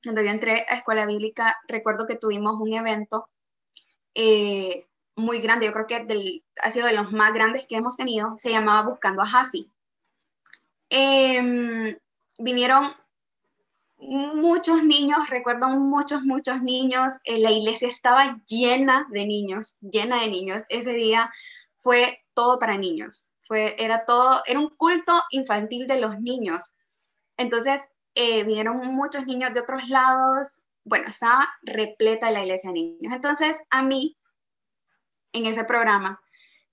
cuando 0.03 0.22
yo 0.22 0.29
entré 0.29 0.65
a 0.69 0.75
escuela 0.75 1.05
bíblica, 1.05 1.58
recuerdo 1.67 2.05
que 2.05 2.15
tuvimos 2.15 2.60
un 2.60 2.72
evento 2.74 3.24
eh, 4.13 4.88
muy 5.15 5.39
grande, 5.39 5.65
yo 5.65 5.74
creo 5.74 5.88
que 5.88 6.43
ha 6.62 6.69
sido 6.69 6.88
de 6.88 6.93
los 6.93 7.12
más 7.12 7.34
grandes 7.34 7.67
que 7.67 7.75
hemos 7.75 7.98
tenido, 7.98 8.36
se 8.38 8.51
llamaba 8.51 8.89
Buscando 8.89 9.22
a 9.22 9.25
Jafi. 9.25 9.72
Em, 10.89 11.98
vinieron 12.38 12.96
muchos 14.00 14.84
niños, 14.84 15.29
recuerdo 15.29 15.68
muchos, 15.70 16.24
muchos 16.24 16.62
niños, 16.62 17.15
eh, 17.25 17.39
la 17.39 17.51
iglesia 17.51 17.88
estaba 17.88 18.39
llena 18.48 19.08
de 19.12 19.25
niños, 19.25 19.77
llena 19.82 20.22
de 20.22 20.29
niños. 20.29 20.63
Ese 20.70 20.94
día 20.94 21.32
fue 21.77 22.24
todo 22.34 22.60
para 22.60 22.77
niños, 22.77 23.27
fue, 23.41 23.75
era 23.77 24.06
todo, 24.06 24.41
era 24.46 24.60
un 24.60 24.70
culto 24.70 25.22
infantil 25.32 25.88
de 25.88 26.00
los 26.00 26.20
niños. 26.20 26.65
Entonces, 27.38 27.82
eh, 28.15 28.44
vinieron 28.44 28.77
muchos 28.96 29.25
niños 29.25 29.53
de 29.53 29.62
otros 29.62 29.88
lados, 29.89 30.62
bueno, 30.84 31.08
estaba 31.10 31.50
repleta 31.62 32.32
la 32.32 32.41
iglesia 32.41 32.72
de 32.72 32.74
niños. 32.74 33.13
Entonces, 33.13 33.62
a 33.70 33.84
mí, 33.84 34.18
en 35.34 35.46
ese 35.46 35.63
programa, 35.63 36.22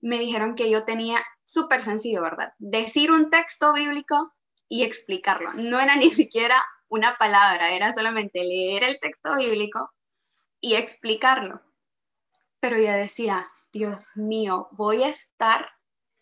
me 0.01 0.19
dijeron 0.19 0.55
que 0.55 0.69
yo 0.69 0.85
tenía 0.85 1.23
súper 1.43 1.81
sencillo, 1.81 2.21
¿verdad? 2.21 2.53
Decir 2.57 3.11
un 3.11 3.29
texto 3.29 3.73
bíblico 3.73 4.33
y 4.67 4.83
explicarlo. 4.83 5.49
No 5.55 5.79
era 5.79 5.95
ni 5.95 6.09
siquiera 6.09 6.63
una 6.89 7.17
palabra, 7.17 7.71
era 7.73 7.93
solamente 7.93 8.43
leer 8.43 8.83
el 8.83 8.99
texto 8.99 9.35
bíblico 9.35 9.91
y 10.59 10.75
explicarlo. 10.75 11.61
Pero 12.59 12.77
yo 12.79 12.91
decía, 12.91 13.49
Dios 13.71 14.09
mío, 14.15 14.69
voy 14.71 15.03
a 15.03 15.09
estar 15.09 15.69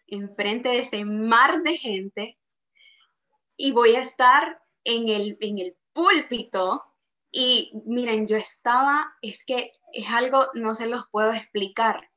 enfrente 0.07 0.69
de 0.69 0.79
ese 0.79 1.05
mar 1.05 1.61
de 1.63 1.77
gente 1.77 2.37
y 3.57 3.71
voy 3.71 3.95
a 3.95 4.01
estar 4.01 4.61
en 4.83 5.09
el, 5.09 5.37
en 5.41 5.59
el 5.59 5.77
púlpito 5.93 6.83
y 7.31 7.71
miren, 7.85 8.27
yo 8.27 8.37
estaba, 8.37 9.13
es 9.21 9.43
que 9.43 9.73
es 9.91 10.09
algo, 10.09 10.47
no 10.53 10.73
se 10.73 10.87
los 10.87 11.07
puedo 11.11 11.33
explicar. 11.33 12.09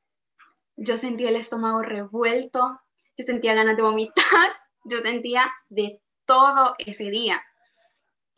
Yo 0.77 0.97
sentía 0.97 1.31
el 1.31 1.37
estómago 1.37 1.83
revuelto, 1.83 2.69
yo 3.17 3.25
sentía 3.25 3.55
ganas 3.55 3.77
de 3.77 3.83
vomitar, 3.83 4.15
yo 4.85 5.01
sentía 5.01 5.53
de 5.69 6.01
todo 6.25 6.75
ese 6.79 7.11
día. 7.11 7.43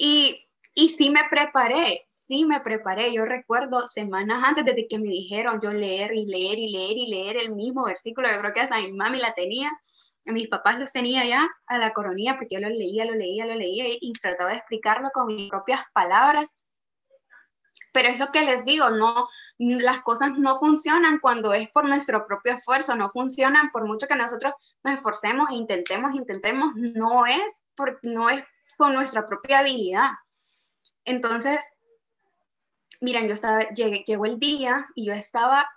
Y, 0.03 0.49
y 0.75 0.89
sí 0.89 1.11
me 1.11 1.25
preparé, 1.29 2.07
sí 2.09 2.47
me 2.47 2.61
preparé. 2.61 3.13
Yo 3.13 3.27
recuerdo 3.27 3.87
semanas 3.87 4.43
antes 4.43 4.65
de 4.65 4.89
que 4.89 4.99
me 4.99 5.11
dijeron 5.11 5.61
yo 5.63 5.75
leer 5.75 6.15
y 6.15 6.25
leer 6.25 6.59
y 6.59 6.73
leer 6.73 6.97
y 6.97 7.07
leer 7.07 7.37
el 7.37 7.55
mismo 7.55 7.85
versículo. 7.85 8.31
Yo 8.33 8.41
creo 8.41 8.55
que 8.55 8.61
hasta 8.63 8.81
mi 8.81 8.93
mami 8.93 9.19
la 9.19 9.35
tenía. 9.35 9.71
Mis 10.25 10.49
papás 10.49 10.79
los 10.79 10.91
tenía 10.91 11.27
ya 11.27 11.47
a 11.67 11.77
la 11.77 11.93
coronilla 11.93 12.39
porque 12.39 12.55
yo 12.55 12.61
lo 12.61 12.71
leía, 12.71 13.05
lo 13.05 13.15
leía, 13.15 13.45
lo 13.45 13.55
leía 13.55 13.85
y, 13.89 14.13
trataba 14.15 14.53
de 14.53 14.57
explicarlo 14.57 15.11
con 15.13 15.27
mis 15.27 15.51
propias 15.51 15.83
palabras. 15.93 16.49
Pero 17.93 18.09
es 18.09 18.19
lo 18.19 18.33
que 18.33 18.43
les 18.43 18.65
digo, 18.65 18.89
no, 18.89 19.29
las 19.59 19.99
cosas 19.99 20.39
no 20.39 20.59
funcionan 20.59 21.19
cuando 21.19 21.53
es 21.53 21.69
por 21.69 21.85
nuestro 21.87 22.25
propio 22.25 22.55
esfuerzo, 22.55 22.97
no 22.97 23.11
funcionan 23.11 23.71
por 23.71 23.87
mucho 23.87 24.07
que 24.07 24.17
nosotros 24.17 24.55
nos 24.83 24.95
esforcemos, 24.95 25.51
intentemos, 25.51 26.15
intentemos, 26.15 26.73
no 26.75 27.27
es, 27.27 27.61
por, 27.75 27.99
no 28.03 28.31
es 28.31 28.43
con 28.81 28.95
nuestra 28.95 29.27
propia 29.27 29.59
habilidad. 29.59 30.13
Entonces, 31.05 31.77
miren, 33.03 33.27
yo 33.27 33.35
estaba, 33.35 33.69
llegué, 33.75 34.05
llegó 34.07 34.25
el 34.25 34.39
día 34.39 34.87
y 34.95 35.05
yo 35.05 35.13
estaba 35.13 35.69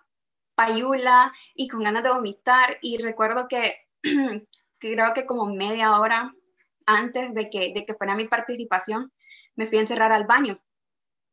payula 0.55 1.33
y 1.53 1.67
con 1.67 1.83
ganas 1.83 2.03
de 2.03 2.13
vomitar 2.13 2.77
y 2.81 2.99
recuerdo 2.99 3.47
que, 3.49 3.75
creo 4.79 5.13
que 5.13 5.25
como 5.25 5.47
media 5.47 5.99
hora 5.99 6.33
antes 6.85 7.33
de 7.33 7.49
que, 7.49 7.73
de 7.73 7.85
que 7.85 7.93
fuera 7.93 8.15
mi 8.15 8.29
participación, 8.29 9.11
me 9.55 9.67
fui 9.67 9.79
a 9.79 9.81
encerrar 9.81 10.13
al 10.13 10.25
baño. 10.25 10.57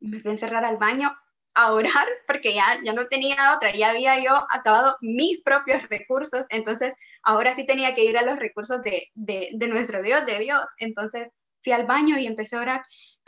Me 0.00 0.18
fui 0.18 0.30
a 0.30 0.32
encerrar 0.32 0.64
al 0.64 0.76
baño 0.76 1.16
a 1.54 1.72
orar 1.72 2.08
porque 2.26 2.52
ya, 2.52 2.80
ya 2.82 2.94
no 2.94 3.06
tenía 3.06 3.54
otra, 3.54 3.72
ya 3.72 3.90
había 3.90 4.18
yo 4.18 4.32
acabado 4.50 4.96
mis 5.02 5.40
propios 5.42 5.88
recursos, 5.88 6.46
entonces 6.48 6.94
ahora 7.22 7.54
sí 7.54 7.64
tenía 7.64 7.94
que 7.94 8.06
ir 8.06 8.18
a 8.18 8.22
los 8.22 8.40
recursos 8.40 8.82
de, 8.82 9.06
de, 9.14 9.50
de 9.52 9.68
nuestro 9.68 10.02
Dios, 10.02 10.26
de 10.26 10.40
Dios. 10.40 10.62
Entonces 10.78 11.30
fui 11.62 11.72
al 11.72 11.86
baño 11.86 12.18
y 12.18 12.26
empecé 12.26 12.56
a 12.56 12.60
orar. 12.60 12.82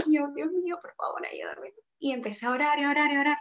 Y 0.06 0.16
yo, 0.16 0.28
Dios 0.34 0.50
mío, 0.50 0.78
por 0.80 0.94
favor, 0.94 1.26
ayúdame. 1.26 1.72
Y 1.98 2.12
empecé 2.12 2.46
a 2.46 2.50
orar 2.50 2.78
y 2.78 2.84
orar 2.84 3.12
y 3.12 3.16
orar. 3.18 3.38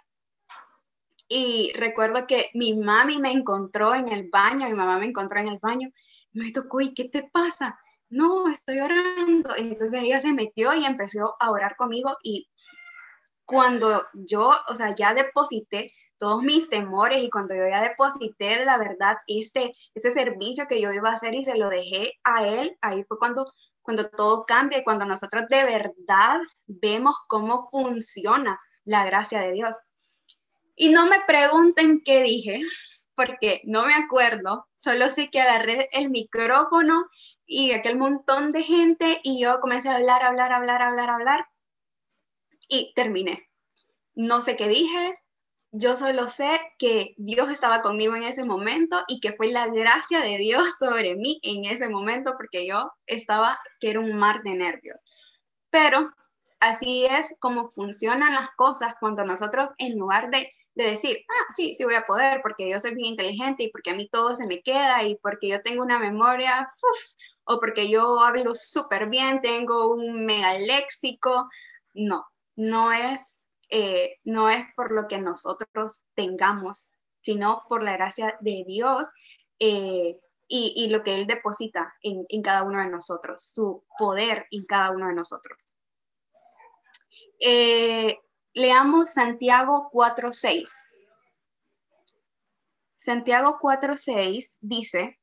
Y 1.28 1.72
recuerdo 1.76 2.28
que 2.28 2.50
mi 2.54 2.76
mami 2.76 3.20
me 3.20 3.32
encontró 3.32 3.96
en 3.96 4.10
el 4.10 4.30
baño, 4.30 4.68
mi 4.68 4.74
mamá 4.74 5.00
me 5.00 5.06
encontró 5.06 5.40
en 5.40 5.48
el 5.48 5.60
baño. 5.60 5.90
Y 6.34 6.40
me 6.40 6.46
dijo, 6.46 6.64
uy, 6.72 6.94
¿qué 6.94 7.06
te 7.06 7.24
pasa? 7.32 7.80
No, 8.10 8.50
estoy 8.50 8.80
orando. 8.80 9.56
Entonces 9.56 9.94
ella 10.04 10.20
se 10.20 10.34
metió 10.34 10.74
y 10.74 10.86
empezó 10.86 11.36
a 11.40 11.52
orar 11.52 11.78
conmigo. 11.78 12.18
Y 12.24 12.50
cuando 13.46 14.06
yo, 14.14 14.54
o 14.68 14.76
sea, 14.76 14.96
ya 14.96 15.14
deposité 15.14 15.94
todos 16.22 16.44
mis 16.44 16.70
temores 16.70 17.24
y 17.24 17.32
cuando 17.32 17.56
yo 17.56 17.68
ya 17.68 17.82
deposité 17.82 18.64
la 18.64 18.78
verdad 18.78 19.18
este, 19.26 19.72
este 19.96 20.12
servicio 20.12 20.68
que 20.68 20.80
yo 20.80 20.92
iba 20.92 21.10
a 21.10 21.14
hacer 21.14 21.34
y 21.34 21.44
se 21.44 21.58
lo 21.58 21.68
dejé 21.68 22.14
a 22.24 22.46
él, 22.46 22.78
ahí 22.82 23.04
fue 23.06 23.18
cuando, 23.18 23.52
cuando 23.82 24.10
todo 24.10 24.46
cambia 24.46 24.80
y 24.80 24.84
cuando 24.84 25.06
nosotros 25.06 25.46
de 25.50 25.64
verdad 25.64 26.40
vemos 26.68 27.16
cómo 27.28 27.68
funciona 27.70 28.60
la 28.84 29.06
gracia 29.06 29.40
de 29.40 29.54
Dios. 29.54 29.76
Y 30.76 30.90
no 30.90 31.08
me 31.08 31.22
pregunten 31.22 32.02
qué 32.04 32.24
dije, 32.24 32.62
porque 33.16 33.62
no 33.66 33.86
me 33.86 33.94
acuerdo, 33.94 34.68
solo 34.76 35.10
sé 35.10 35.30
que 35.30 35.42
agarré 35.42 35.90
el 35.92 36.10
micrófono 36.10 37.08
y 37.46 37.72
aquel 37.72 37.98
montón 37.98 38.52
de 38.52 38.64
gente 38.64 39.20
y 39.24 39.42
yo 39.42 39.60
comencé 39.60 39.90
a 39.90 39.96
hablar, 39.96 40.24
hablar, 40.24 40.54
hablar, 40.54 40.82
hablar, 40.82 41.10
hablar 41.10 41.46
y 42.68 42.94
terminé. 42.96 43.50
No 44.16 44.42
sé 44.42 44.56
qué 44.56 44.68
dije, 44.68 45.21
yo 45.72 45.96
solo 45.96 46.28
sé 46.28 46.60
que 46.78 47.14
Dios 47.18 47.50
estaba 47.50 47.82
conmigo 47.82 48.16
en 48.16 48.24
ese 48.24 48.44
momento 48.44 49.04
y 49.08 49.20
que 49.22 49.34
fue 49.34 49.48
la 49.48 49.68
gracia 49.68 50.22
de 50.22 50.38
Dios 50.38 50.66
sobre 50.80 51.16
mí 51.16 51.40
en 51.44 51.66
ese 51.66 51.90
momento 51.90 52.34
porque 52.38 52.68
yo 52.68 52.92
estaba 53.08 53.60
que 53.80 53.92
era 53.92 54.00
un 54.00 54.14
mar 54.14 54.44
de 54.44 54.56
nervios. 54.56 55.02
Pero 55.70 56.12
así 56.60 57.06
es 57.06 57.36
como 57.40 57.72
funcionan 57.72 58.36
las 58.36 58.52
cosas 58.56 58.96
cuando 59.00 59.24
nosotros 59.24 59.72
en 59.78 59.98
lugar 59.98 60.30
de, 60.30 60.52
decir, 60.76 61.18
ah, 61.30 61.54
sí, 61.56 61.74
sí 61.74 61.84
voy 61.84 61.96
a 61.96 62.06
poder 62.06 62.42
porque 62.42 62.70
yo 62.70 62.80
soy 62.80 62.96
bien 62.96 63.08
inteligente 63.08 63.64
y 63.64 63.72
porque 63.72 63.92
a 63.92 63.96
mí 63.96 64.10
todo 64.10 64.36
se 64.36 64.48
me 64.48 64.62
queda 64.62 65.04
y 65.04 65.16
porque 65.16 65.48
yo 65.48 65.62
tengo 65.62 65.84
una 65.84 66.00
memoria, 66.00 66.68
o 67.44 67.60
porque 67.60 67.90
yo 67.90 68.20
hablo 68.20 68.56
súper 68.56 69.10
bien, 69.10 69.42
tengo 69.42 69.94
un 69.94 70.26
mega 70.26 70.58
léxico. 70.58 71.50
No, 71.94 72.26
no 72.56 72.92
es, 72.92 73.41
eh, 73.72 74.20
no 74.26 74.50
es 74.50 74.66
por 74.76 74.92
lo 74.92 75.08
que 75.08 75.18
nosotros 75.18 76.04
tengamos, 76.14 76.92
sino 77.22 77.64
por 77.70 77.84
la 77.84 77.94
gracia 77.94 78.38
de 78.42 78.66
Dios 78.68 79.10
eh, 79.60 80.20
y, 80.54 80.90
lo 80.90 81.02
que 81.04 81.16
Él 81.16 81.26
deposita 81.28 81.94
en, 82.02 82.26
cada 82.42 82.64
uno 82.64 82.82
de 82.82 82.90
nosotros, 82.90 83.42
su 83.42 83.86
poder 83.98 84.46
en 84.52 84.66
cada 84.66 84.92
uno 84.92 85.08
de 85.08 85.14
nosotros. 85.14 85.74
Eh, 87.40 88.20
leamos 88.54 89.14
Santiago 89.14 89.90
4.6. 89.94 90.70
Santiago 92.98 93.58
4.6 93.62 94.58
dice, 94.60 95.18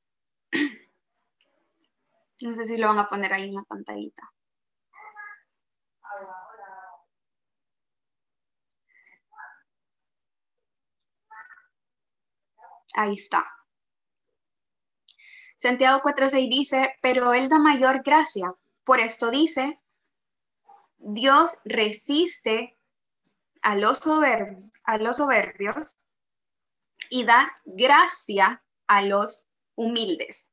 no 2.41 2.55
sé 2.55 2.65
si 2.65 2.79
lo 2.79 2.89
van 2.89 2.99
a 2.99 3.11
poner 3.11 3.35
ahí 3.35 3.51
en 3.51 3.57
la 3.57 3.65
pantallita. 3.65 4.33
Ahí 12.99 13.15
está. 13.15 13.47
Santiago 15.55 16.03
4.6 16.03 16.51
dice, 16.51 16.97
pero 17.01 17.33
Él 17.33 17.49
da 17.49 17.61
mayor 17.61 18.03
gracia. 18.03 18.53
Por 18.83 18.99
esto 18.99 19.31
dice, 19.31 19.79
Dios 20.97 21.57
resiste 21.65 22.77
a 23.63 23.77
los, 23.77 24.05
a 24.83 24.99
los 24.99 25.17
soberbios 25.17 25.97
y 27.09 27.23
da 27.23 27.53
gracia 27.65 28.61
a 28.89 29.03
los 29.03 29.45
humildes. 29.77 30.51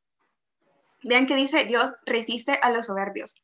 Vean 1.01 1.25
que 1.25 1.35
dice, 1.35 1.65
Dios 1.65 1.93
resiste 2.05 2.59
a 2.61 2.69
los 2.69 2.85
soberbios. 2.85 3.41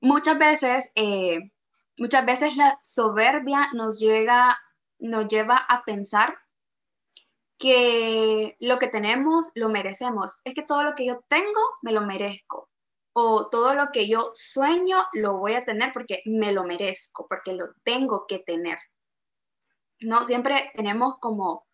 Muchas 0.00 0.36
veces, 0.36 0.90
eh, 0.96 1.52
muchas 1.96 2.26
veces 2.26 2.56
la 2.56 2.76
soberbia 2.82 3.68
nos, 3.72 4.00
llega, 4.00 4.58
nos 4.98 5.28
lleva 5.28 5.58
a 5.58 5.84
pensar 5.84 6.36
que 7.58 8.56
lo 8.60 8.78
que 8.78 8.88
tenemos 8.88 9.50
lo 9.54 9.68
merecemos. 9.68 10.40
Es 10.44 10.54
que 10.54 10.62
todo 10.62 10.82
lo 10.84 10.94
que 10.94 11.06
yo 11.06 11.20
tengo 11.28 11.60
me 11.82 11.92
lo 11.92 12.02
merezco 12.02 12.68
o 13.12 13.48
todo 13.48 13.74
lo 13.74 13.90
que 13.92 14.08
yo 14.08 14.30
sueño 14.34 14.98
lo 15.14 15.38
voy 15.38 15.54
a 15.54 15.62
tener 15.62 15.92
porque 15.94 16.20
me 16.26 16.52
lo 16.52 16.64
merezco, 16.64 17.26
porque 17.26 17.54
lo 17.54 17.68
tengo 17.82 18.26
que 18.26 18.40
tener. 18.40 18.78
No, 20.00 20.24
siempre 20.24 20.70
tenemos 20.74 21.16
como 21.18 21.66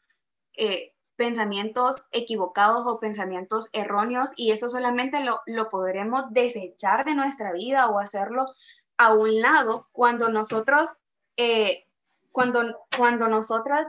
eh, 0.52 0.94
pensamientos 1.16 2.06
equivocados 2.12 2.86
o 2.86 3.00
pensamientos 3.00 3.68
erróneos 3.72 4.30
y 4.36 4.52
eso 4.52 4.68
solamente 4.68 5.18
lo, 5.20 5.40
lo 5.46 5.68
podremos 5.68 6.32
desechar 6.32 7.04
de 7.04 7.16
nuestra 7.16 7.52
vida 7.52 7.88
o 7.88 7.98
hacerlo 7.98 8.46
a 8.96 9.12
un 9.12 9.40
lado 9.40 9.88
cuando 9.90 10.28
nosotros, 10.28 10.90
eh, 11.36 11.86
cuando, 12.30 12.86
cuando 12.96 13.26
nosotros 13.26 13.86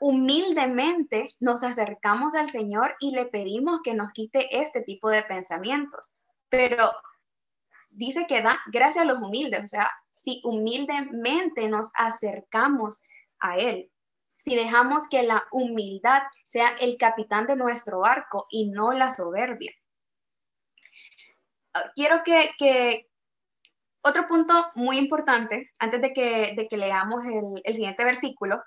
humildemente 0.00 1.34
nos 1.40 1.62
acercamos 1.64 2.34
al 2.34 2.48
Señor 2.48 2.94
y 3.00 3.12
le 3.12 3.26
pedimos 3.26 3.80
que 3.82 3.94
nos 3.94 4.12
quite 4.12 4.60
este 4.60 4.82
tipo 4.82 5.08
de 5.10 5.22
pensamientos 5.22 6.12
pero 6.48 6.90
dice 7.90 8.26
que 8.26 8.42
da 8.42 8.58
gracias 8.66 9.04
a 9.04 9.06
los 9.06 9.18
humildes, 9.18 9.64
o 9.64 9.68
sea, 9.68 9.90
si 10.10 10.40
humildemente 10.44 11.68
nos 11.68 11.90
acercamos 11.94 13.02
a 13.40 13.56
Él, 13.56 13.90
si 14.36 14.54
dejamos 14.54 15.08
que 15.08 15.22
la 15.22 15.44
humildad 15.50 16.22
sea 16.46 16.70
el 16.80 16.96
capitán 16.96 17.46
de 17.46 17.56
nuestro 17.56 18.00
barco 18.00 18.46
y 18.50 18.70
no 18.70 18.92
la 18.92 19.10
soberbia. 19.10 19.72
Ah, 21.74 21.90
quiero 21.94 22.22
que, 22.24 23.08
otro 24.00 24.26
punto 24.26 24.70
muy 24.74 24.96
importante, 24.96 25.70
antes 25.78 26.00
de 26.00 26.12
que, 26.12 26.54
de 26.56 26.68
que 26.68 26.76
leamos 26.76 27.26
el, 27.26 27.60
el 27.64 27.74
siguiente 27.74 28.04
versículo, 28.04 28.62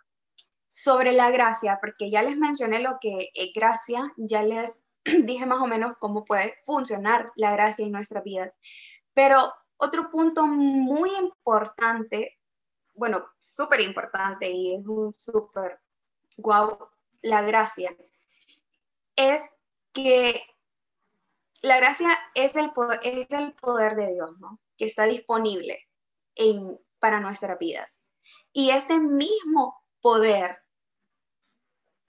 sobre 0.71 1.11
la 1.11 1.31
gracia, 1.31 1.79
porque 1.81 2.09
ya 2.09 2.23
les 2.23 2.37
mencioné 2.37 2.79
lo 2.79 2.97
que 3.01 3.29
es 3.33 3.51
gracia, 3.53 4.13
ya 4.15 4.41
les 4.41 4.85
dije 5.03 5.45
más 5.45 5.59
o 5.59 5.67
menos 5.67 5.97
cómo 5.99 6.23
puede 6.23 6.55
funcionar 6.63 7.33
la 7.35 7.51
gracia 7.51 7.85
en 7.85 7.91
nuestras 7.91 8.23
vidas. 8.23 8.57
Pero 9.13 9.53
otro 9.75 10.09
punto 10.09 10.47
muy 10.47 11.13
importante, 11.17 12.39
bueno, 12.93 13.25
súper 13.41 13.81
importante 13.81 14.49
y 14.49 14.75
es 14.75 14.87
un 14.87 15.13
súper 15.13 15.81
guau, 16.37 16.87
la 17.21 17.41
gracia, 17.41 17.93
es 19.17 19.53
que 19.91 20.41
la 21.63 21.75
gracia 21.79 22.17
es 22.33 22.55
el, 22.55 22.71
es 23.03 23.29
el 23.31 23.51
poder 23.55 23.97
de 23.97 24.13
Dios, 24.13 24.39
¿no? 24.39 24.61
Que 24.77 24.85
está 24.85 25.03
disponible 25.03 25.85
en, 26.35 26.79
para 26.99 27.19
nuestras 27.19 27.59
vidas. 27.59 28.07
Y 28.53 28.69
este 28.69 28.99
mismo 28.99 29.80
poder, 30.01 30.57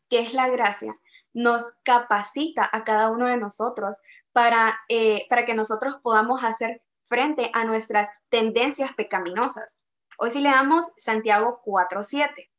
que 0.09 0.21
es 0.21 0.35
la 0.35 0.49
gracia, 0.49 0.95
nos 1.33 1.73
capacita 1.83 2.69
a 2.71 2.85
cada 2.85 3.11
uno 3.11 3.27
de 3.27 3.37
nosotros 3.37 3.97
para, 4.33 4.79
eh, 4.89 5.27
para 5.29 5.45
que 5.47 5.55
nosotros 5.55 5.97
podamos 6.03 6.43
hacer 6.45 6.83
frente 7.05 7.51
a 7.55 7.65
nuestras 7.65 8.09
tendencias 8.29 8.93
pecaminosas. 8.95 9.81
Hoy 10.19 10.31
si 10.31 10.41
leamos 10.41 10.87
Santiago 10.97 11.63
4.7. 11.65 12.51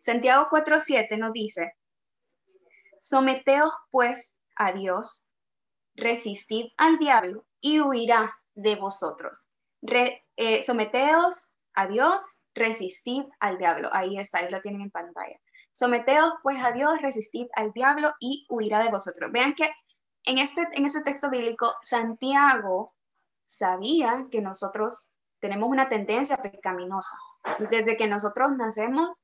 Santiago 0.00 0.48
4.7 0.50 1.18
nos 1.18 1.32
dice, 1.32 1.76
someteos 2.98 3.72
pues 3.90 4.38
a 4.56 4.72
Dios, 4.72 5.26
resistid 5.94 6.66
al 6.76 6.98
diablo 6.98 7.46
y 7.60 7.80
huirá 7.80 8.36
de 8.54 8.76
vosotros. 8.76 9.46
Eh, 10.36 10.62
someteos 10.62 11.56
a 11.74 11.86
Dios, 11.86 12.22
resistid 12.54 13.24
al 13.40 13.58
diablo. 13.58 13.90
Ahí 13.92 14.18
está, 14.18 14.38
ahí 14.38 14.50
lo 14.50 14.60
tienen 14.60 14.82
en 14.82 14.90
pantalla. 14.90 15.36
Someteos 15.72 16.34
pues 16.42 16.62
a 16.62 16.72
Dios, 16.72 17.00
resistid 17.02 17.46
al 17.56 17.72
diablo 17.72 18.12
y 18.20 18.46
huirá 18.48 18.82
de 18.82 18.90
vosotros. 18.90 19.30
Vean 19.32 19.54
que 19.54 19.70
en 20.24 20.38
este, 20.38 20.66
en 20.72 20.86
este 20.86 21.02
texto 21.02 21.30
bíblico, 21.30 21.74
Santiago 21.82 22.94
sabía 23.46 24.26
que 24.30 24.40
nosotros 24.40 24.98
tenemos 25.40 25.68
una 25.68 25.88
tendencia 25.88 26.38
pecaminosa, 26.38 27.16
Desde 27.70 27.98
que 27.98 28.06
nosotros 28.06 28.52
nacemos, 28.56 29.20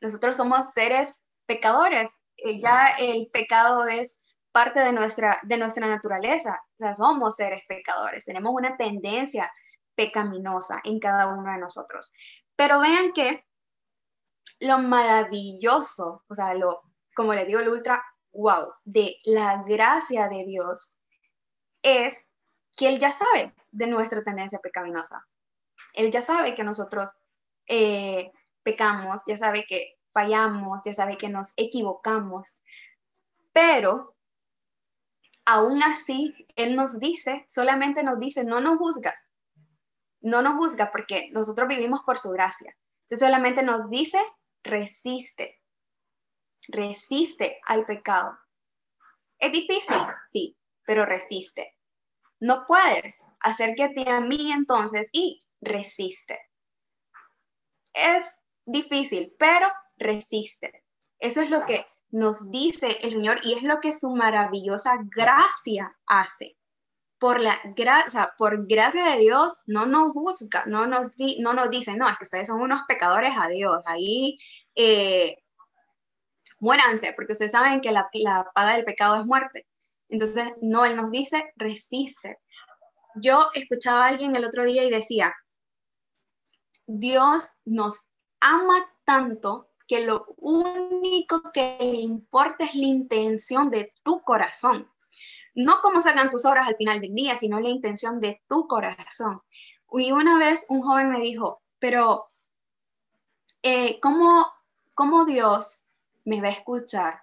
nosotros 0.00 0.36
somos 0.36 0.70
seres 0.72 1.20
pecadores. 1.46 2.10
Eh, 2.36 2.58
ya 2.58 2.94
el 2.98 3.28
pecado 3.30 3.86
es 3.86 4.18
parte 4.52 4.80
de 4.80 4.92
nuestra, 4.92 5.38
de 5.42 5.58
nuestra 5.58 5.86
naturaleza. 5.86 6.62
O 6.78 6.94
somos 6.94 7.36
seres 7.36 7.62
pecadores. 7.68 8.24
Tenemos 8.24 8.52
una 8.54 8.76
tendencia 8.76 9.52
pecaminosa 9.94 10.80
en 10.84 10.98
cada 10.98 11.28
uno 11.28 11.52
de 11.52 11.58
nosotros. 11.58 12.12
Pero 12.56 12.80
vean 12.80 13.12
que 13.12 13.44
lo 14.60 14.78
maravilloso, 14.78 16.24
o 16.28 16.34
sea, 16.34 16.54
lo, 16.54 16.82
como 17.14 17.34
les 17.34 17.46
digo, 17.46 17.60
el 17.60 17.68
ultra 17.68 18.02
wow 18.32 18.72
de 18.84 19.16
la 19.24 19.62
gracia 19.64 20.28
de 20.28 20.44
Dios 20.44 20.96
es 21.82 22.28
que 22.76 22.88
Él 22.88 22.98
ya 22.98 23.12
sabe 23.12 23.54
de 23.70 23.86
nuestra 23.86 24.22
tendencia 24.22 24.60
pecaminosa. 24.60 25.26
Él 25.94 26.10
ya 26.10 26.20
sabe 26.22 26.54
que 26.54 26.64
nosotros 26.64 27.10
eh, 27.66 28.32
pecamos, 28.62 29.22
ya 29.26 29.36
sabe 29.36 29.64
que 29.66 29.98
fallamos, 30.12 30.80
ya 30.84 30.94
sabe 30.94 31.16
que 31.16 31.28
nos 31.28 31.52
equivocamos, 31.56 32.62
pero 33.52 34.14
aún 35.44 35.82
así 35.82 36.34
Él 36.56 36.76
nos 36.76 36.98
dice, 36.98 37.44
solamente 37.48 38.02
nos 38.02 38.18
dice, 38.18 38.44
no 38.44 38.60
nos 38.60 38.78
juzga, 38.78 39.14
no 40.22 40.42
nos 40.42 40.54
juzga 40.54 40.90
porque 40.90 41.28
nosotros 41.32 41.68
vivimos 41.68 42.00
por 42.06 42.18
su 42.18 42.30
gracia. 42.30 42.76
Entonces 43.02 43.20
solamente 43.20 43.62
nos 43.62 43.90
dice, 43.90 44.18
resiste, 44.62 45.60
resiste 46.68 47.60
al 47.66 47.84
pecado. 47.84 48.38
Es 49.38 49.52
difícil, 49.52 49.98
sí, 50.28 50.56
pero 50.86 51.04
resiste. 51.04 51.76
No 52.40 52.64
puedes, 52.66 53.22
acércate 53.40 54.08
a 54.08 54.20
mí 54.20 54.52
entonces 54.52 55.06
y 55.12 55.40
resiste. 55.60 56.38
Es 57.92 58.40
difícil, 58.64 59.34
pero 59.38 59.68
resiste. 59.96 60.84
Eso 61.18 61.42
es 61.42 61.50
lo 61.50 61.66
que 61.66 61.86
nos 62.10 62.50
dice 62.50 62.98
el 63.02 63.12
Señor 63.12 63.40
y 63.42 63.54
es 63.54 63.62
lo 63.62 63.80
que 63.80 63.92
su 63.92 64.10
maravillosa 64.10 64.92
gracia 65.04 65.96
hace. 66.06 66.56
Por 67.22 67.40
la 67.40 67.56
gracia, 67.76 68.34
por 68.36 68.66
gracia 68.66 69.12
de 69.12 69.18
Dios, 69.18 69.54
no 69.66 69.86
nos 69.86 70.12
busca, 70.12 70.64
no 70.66 70.88
nos, 70.88 71.12
no 71.38 71.52
nos 71.52 71.70
dice, 71.70 71.96
no, 71.96 72.08
es 72.08 72.16
que 72.18 72.24
ustedes 72.24 72.48
son 72.48 72.60
unos 72.60 72.80
pecadores 72.88 73.32
a 73.40 73.46
Dios, 73.46 73.80
ahí 73.86 74.40
eh, 74.74 75.36
muéranse, 76.58 77.12
porque 77.12 77.34
ustedes 77.34 77.52
saben 77.52 77.80
que 77.80 77.92
la, 77.92 78.08
la 78.14 78.50
paga 78.52 78.72
del 78.74 78.84
pecado 78.84 79.20
es 79.20 79.24
muerte. 79.24 79.68
Entonces, 80.08 80.48
no, 80.62 80.84
Él 80.84 80.96
nos 80.96 81.12
dice, 81.12 81.52
resiste. 81.54 82.38
Yo 83.14 83.50
escuchaba 83.54 84.06
a 84.06 84.08
alguien 84.08 84.34
el 84.34 84.44
otro 84.44 84.64
día 84.64 84.82
y 84.82 84.90
decía, 84.90 85.32
Dios 86.86 87.50
nos 87.64 88.08
ama 88.40 88.84
tanto 89.04 89.68
que 89.86 90.00
lo 90.00 90.26
único 90.38 91.52
que 91.52 91.76
le 91.78 92.00
importa 92.00 92.64
es 92.64 92.74
la 92.74 92.86
intención 92.86 93.70
de 93.70 93.92
tu 94.02 94.22
corazón. 94.22 94.90
No 95.54 95.80
cómo 95.82 96.00
salgan 96.00 96.30
tus 96.30 96.44
obras 96.44 96.66
al 96.66 96.76
final 96.76 97.00
del 97.00 97.14
día, 97.14 97.36
sino 97.36 97.60
la 97.60 97.68
intención 97.68 98.20
de 98.20 98.40
tu 98.48 98.66
corazón. 98.66 99.40
Y 99.92 100.12
una 100.12 100.38
vez 100.38 100.66
un 100.68 100.82
joven 100.82 101.10
me 101.10 101.20
dijo, 101.20 101.62
pero 101.78 102.30
eh, 103.62 104.00
¿cómo, 104.00 104.46
¿cómo 104.94 105.24
Dios 105.24 105.82
me 106.24 106.40
va 106.40 106.48
a 106.48 106.52
escuchar 106.52 107.22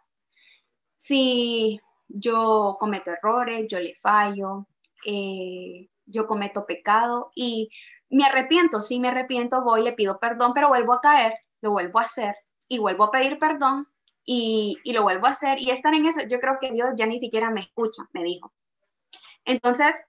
si 1.00 1.80
yo 2.10 2.78
cometo 2.80 3.12
errores, 3.12 3.68
yo 3.70 3.80
le 3.80 3.96
fallo, 3.96 4.68
eh, 5.06 5.88
yo 6.06 6.28
cometo 6.28 6.66
pecado 6.66 7.32
y 7.36 7.70
me 8.10 8.26
arrepiento, 8.26 8.82
sí 8.82 9.00
me 9.00 9.08
arrepiento, 9.08 9.64
voy, 9.64 9.84
le 9.84 9.94
pido 9.94 10.20
perdón, 10.20 10.52
pero 10.54 10.68
vuelvo 10.68 10.94
a 10.94 11.02
caer, 11.02 11.36
lo 11.62 11.72
vuelvo 11.72 12.00
a 12.00 12.04
hacer 12.04 12.36
y 12.68 12.80
vuelvo 12.80 13.06
a 13.06 13.12
pedir 13.12 13.40
perdón 13.40 13.88
y, 14.32 14.78
y, 14.84 14.94
lo 14.94 15.02
vuelvo 15.02 15.26
a 15.26 15.32
hacer 15.32 15.60
y 15.60 15.72
estar 15.72 15.92
en 15.96 16.06
eso, 16.06 16.22
yo 16.30 16.40
creo 16.40 16.60
que 16.62 16.72
Dios 16.72 16.90
ya 16.96 17.08
ni 17.08 17.20
siquiera 17.20 17.50
me 17.50 17.62
escucha, 17.62 18.04
me 18.14 18.24
dijo. 18.24 18.54
Entonces, 19.44 20.06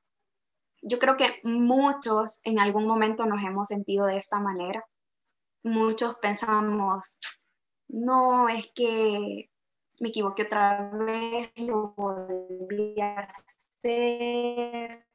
yo 0.82 0.98
creo 0.98 1.16
que 1.16 1.40
muchos 1.42 2.40
en 2.44 2.58
algún 2.58 2.86
momento 2.86 3.24
nos 3.24 3.42
hemos 3.42 3.68
sentido 3.68 4.04
de 4.04 4.18
esta 4.18 4.38
manera. 4.38 4.84
Muchos 5.62 6.16
pensamos, 6.16 7.16
no, 7.88 8.50
es 8.50 8.70
que 8.74 9.48
me 10.00 10.08
equivoqué 10.10 10.42
otra 10.42 10.90
vez, 10.92 11.50
lo 11.56 11.94
volví 11.96 13.00
a 13.00 13.20
hacer, 13.20 15.06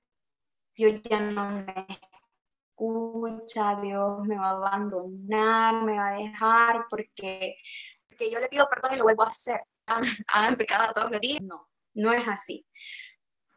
Dios 0.75 1.01
ya 1.03 1.19
no 1.19 1.51
me 1.51 1.87
escucha, 2.71 3.79
Dios 3.81 4.25
me 4.25 4.35
va 4.35 4.49
a 4.49 4.57
abandonar, 4.57 5.83
me 5.83 5.95
va 5.95 6.09
a 6.09 6.17
dejar, 6.17 6.85
porque, 6.89 7.57
porque 8.15 8.31
yo 8.31 8.39
le 8.39 8.47
pido 8.47 8.69
perdón 8.69 8.93
y 8.93 8.97
lo 8.97 9.03
vuelvo 9.03 9.23
a 9.23 9.27
hacer. 9.27 9.61
Hagan 10.27 10.55
pecado 10.55 10.93
todos 10.93 11.11
los 11.11 11.19
días. 11.19 11.41
No, 11.41 11.67
no 11.93 12.13
es 12.13 12.25
así. 12.27 12.65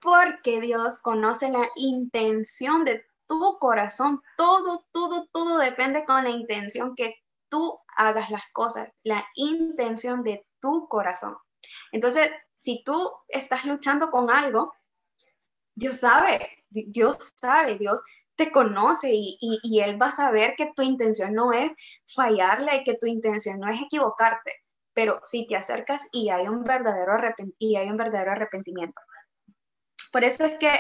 Porque 0.01 0.61
Dios 0.61 0.99
conoce 0.99 1.49
la 1.49 1.71
intención 1.77 2.85
de 2.85 3.07
tu 3.29 3.59
corazón. 3.59 4.21
Todo, 4.37 4.85
todo, 4.91 5.29
todo 5.33 5.59
depende 5.59 6.05
con 6.05 6.25
la 6.25 6.31
intención 6.31 6.95
que 6.97 7.17
tú 7.49 7.79
hagas 7.97 8.31
las 8.31 8.43
cosas, 8.53 8.89
la 9.05 9.27
intención 9.35 10.23
de 10.25 10.45
tu 10.61 10.89
corazón. 10.89 11.37
Entonces, 11.93 12.31
si 12.57 12.83
tú 12.85 13.13
estás 13.29 13.65
luchando 13.65 14.11
con 14.11 14.31
algo, 14.31 14.75
Dios 15.75 15.97
sabe, 15.97 16.65
Dios 16.69 17.33
sabe, 17.37 17.79
Dios 17.79 18.01
te 18.39 18.53
conoce 18.53 19.11
y, 19.11 19.81
Él 19.83 20.01
va 20.01 20.07
a 20.07 20.13
saber 20.13 20.55
que 20.57 20.71
tu 20.75 20.83
intención 20.83 21.35
no 21.35 21.53
es 21.53 21.75
fallarle 22.15 22.77
y 22.77 22.85
que 22.85 22.95
tu 22.95 23.09
intención 23.09 23.59
no 23.59 23.69
es 23.69 23.83
equivocarte, 23.83 24.53
pero 24.95 25.21
si 25.25 25.49
te 25.49 25.57
acercas 25.57 26.09
y 26.13 26.31
hay 26.31 26.47
un 26.47 26.63
verdadero, 26.63 27.15
arrepentimiento. 27.15 29.01
Por 30.13 30.23
eso 30.23 30.45
es 30.45 30.57
que 30.57 30.71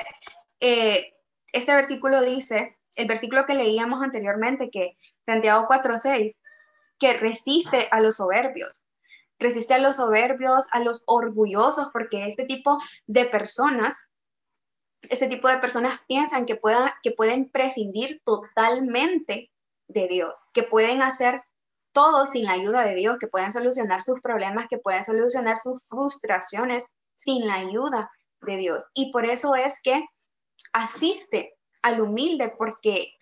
eh, 0.60 1.12
este 1.52 1.74
versículo 1.74 2.22
dice, 2.22 2.78
el 2.94 3.08
versículo 3.08 3.44
que 3.44 3.54
leíamos 3.54 4.04
anteriormente, 4.04 4.70
que 4.70 4.96
Santiago 5.26 5.66
4.6, 5.66 6.36
que 7.00 7.14
resiste 7.14 7.88
a 7.90 8.00
los 8.00 8.18
soberbios, 8.18 8.86
resiste 9.40 9.74
a 9.74 9.78
los 9.78 9.96
soberbios, 9.96 10.68
a 10.70 10.78
los 10.78 11.02
orgullosos, 11.06 11.88
porque 11.92 12.24
este 12.24 12.44
tipo 12.44 12.78
de 13.08 13.26
personas 13.26 14.07
este 15.10 15.28
tipo 15.28 15.48
de 15.48 15.58
personas 15.58 16.00
piensan 16.08 16.46
que, 16.46 16.60
que 17.02 17.10
pueden 17.12 17.50
prescindir 17.50 18.20
totalmente 18.24 19.50
de 19.88 20.08
Dios, 20.08 20.34
que 20.52 20.62
pueden 20.62 21.02
hacer 21.02 21.42
todo 21.92 22.26
sin 22.26 22.44
la 22.44 22.52
ayuda 22.52 22.84
de 22.84 22.94
Dios, 22.94 23.18
que 23.18 23.26
pueden 23.26 23.52
solucionar 23.52 24.02
sus 24.02 24.20
problemas, 24.20 24.68
que 24.68 24.78
pueden 24.78 25.04
solucionar 25.04 25.56
sus 25.56 25.86
frustraciones 25.86 26.90
sin 27.14 27.46
la 27.46 27.54
ayuda 27.54 28.10
de 28.42 28.56
Dios. 28.56 28.86
Y 28.94 29.10
por 29.10 29.24
eso 29.24 29.54
es 29.56 29.80
que 29.82 30.04
asiste 30.72 31.54
al 31.82 32.00
humilde, 32.00 32.52
porque 32.56 33.12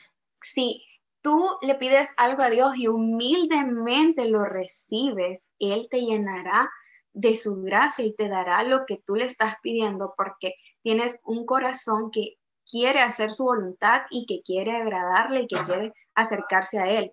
si 0.41 0.85
tú 1.23 1.57
le 1.63 1.75
pides 1.77 2.11
algo 2.17 2.43
a 2.43 2.51
Dios 2.51 2.77
y 2.77 2.89
humildemente 2.89 4.27
lo 4.27 4.45
recibes, 4.45 5.51
Él 5.59 5.89
te 5.91 6.01
llenará 6.01 6.71
de 7.13 7.35
su 7.35 7.63
gracia 7.63 8.05
y 8.05 8.15
te 8.15 8.29
dará 8.29 8.63
lo 8.63 8.85
que 8.85 9.03
tú 9.05 9.17
le 9.17 9.25
estás 9.25 9.57
pidiendo, 9.63 10.13
porque 10.17 10.55
tienes 10.87 11.21
un 11.25 11.45
corazón 11.47 12.13
que 12.13 12.39
quiere 12.65 13.01
hacer 13.01 13.33
su 13.33 13.43
voluntad 13.43 14.03
y 14.09 14.25
que 14.25 14.43
quiere 14.45 14.71
agradarle 14.71 15.41
y 15.41 15.49
que 15.49 15.61
quiere 15.65 15.93
acercarse 16.15 16.79
a 16.79 16.89
Él. 16.89 17.13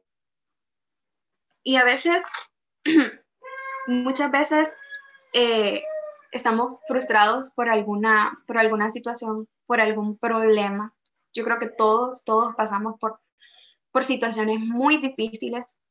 Y 1.63 1.77
a 1.77 1.83
veces, 1.83 2.23
muchas 3.87 4.29
veces, 4.29 4.75
eh, 5.33 5.81
estamos 6.31 6.81
frustrados 6.87 7.49
por 7.49 7.67
alguna, 7.67 8.43
por 8.45 8.59
alguna 8.59 8.91
situación, 8.91 9.49
por 9.65 9.81
algún 9.81 10.19
problema. 10.19 10.93
Yo 11.33 11.43
creo 11.43 11.57
que 11.57 11.69
todos, 11.75 12.23
todos 12.25 12.53
pasamos 12.55 12.99
por, 12.99 13.21
por 13.91 14.03
situaciones 14.03 14.59
muy 14.59 14.97
difíciles 14.97 15.81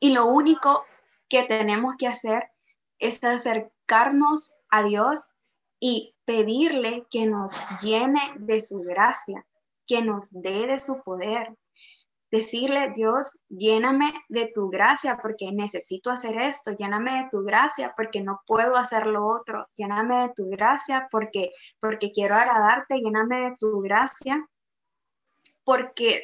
y 0.00 0.14
lo 0.14 0.24
único 0.24 0.86
que 1.28 1.42
tenemos 1.42 1.96
que 1.98 2.06
hacer 2.06 2.50
es 2.98 3.22
acercarnos 3.22 4.54
a 4.70 4.82
Dios 4.84 5.28
y 5.80 6.14
pedirle 6.24 7.06
que 7.10 7.26
nos 7.26 7.56
llene 7.80 8.20
de 8.38 8.60
su 8.60 8.80
gracia, 8.80 9.46
que 9.86 10.02
nos 10.02 10.28
dé 10.30 10.66
de 10.66 10.78
su 10.78 11.00
poder. 11.02 11.56
Decirle, 12.30 12.92
Dios, 12.94 13.38
lléname 13.48 14.12
de 14.28 14.50
tu 14.54 14.68
gracia 14.68 15.18
porque 15.22 15.50
necesito 15.50 16.10
hacer 16.10 16.36
esto, 16.36 16.72
lléname 16.72 17.22
de 17.22 17.28
tu 17.30 17.42
gracia 17.42 17.94
porque 17.96 18.22
no 18.22 18.42
puedo 18.46 18.76
hacer 18.76 19.06
lo 19.06 19.26
otro, 19.26 19.66
lléname 19.76 20.26
de 20.26 20.32
tu 20.34 20.50
gracia 20.50 21.08
porque, 21.10 21.52
porque 21.80 22.12
quiero 22.12 22.34
agradarte, 22.34 23.00
lléname 23.00 23.50
de 23.50 23.56
tu 23.58 23.80
gracia 23.80 24.46
porque 25.64 26.22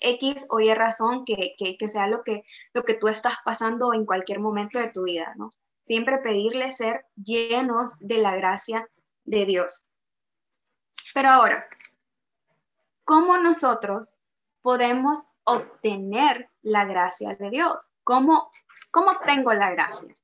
X 0.00 0.46
o 0.50 0.60
Y 0.60 0.72
razón 0.74 1.24
que, 1.24 1.54
que, 1.56 1.88
sea 1.88 2.06
lo 2.06 2.22
que, 2.22 2.44
lo 2.72 2.82
que 2.82 2.94
tú 2.94 3.08
estás 3.08 3.34
pasando 3.44 3.92
en 3.92 4.06
cualquier 4.06 4.40
momento 4.40 4.78
de 4.78 4.90
tu 4.90 5.04
vida, 5.04 5.34
¿no? 5.36 5.50
Siempre 5.88 6.18
pedirle 6.18 6.70
ser 6.70 7.06
llenos 7.16 7.98
de 8.00 8.18
la 8.18 8.36
gracia 8.36 8.86
de 9.24 9.46
Dios. 9.46 9.86
Pero 11.14 11.30
ahora, 11.30 11.66
¿cómo 13.04 13.38
nosotros 13.38 14.12
podemos 14.60 15.28
obtener 15.44 16.50
la 16.60 16.84
gracia 16.84 17.34
de 17.34 17.48
Dios. 17.48 17.90
¿Cómo, 18.04 18.50
cómo 18.90 19.16
tengo 19.24 19.54
la 19.54 19.70
gracia? 19.70 20.14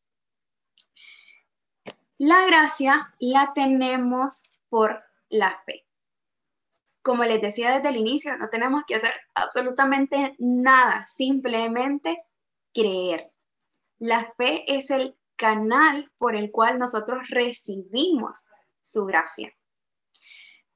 La 2.19 2.45
gracia 2.45 3.15
la 3.19 3.53
tenemos 3.55 4.59
por 4.69 5.03
la 5.31 5.59
fe. 5.65 5.87
Como 7.01 7.25
les 7.25 7.41
decía 7.41 7.75
desde 7.75 7.89
el 7.89 7.97
inicio, 7.97 8.37
no 8.37 8.51
tenemos 8.51 8.85
que 8.87 8.97
hacer 8.97 9.13
absolutamente 9.35 10.37
nada, 10.39 11.07
simplemente 11.07 12.23
creer. 12.75 13.31
La 13.99 14.27
fe 14.37 14.65
es 14.77 14.91
el 14.91 15.17
canal 15.37 16.11
por 16.19 16.37
el 16.37 16.51
cual 16.51 16.79
nosotros 16.79 17.29
recibimos 17.31 18.47
su 18.81 19.07
gracia. 19.07 19.53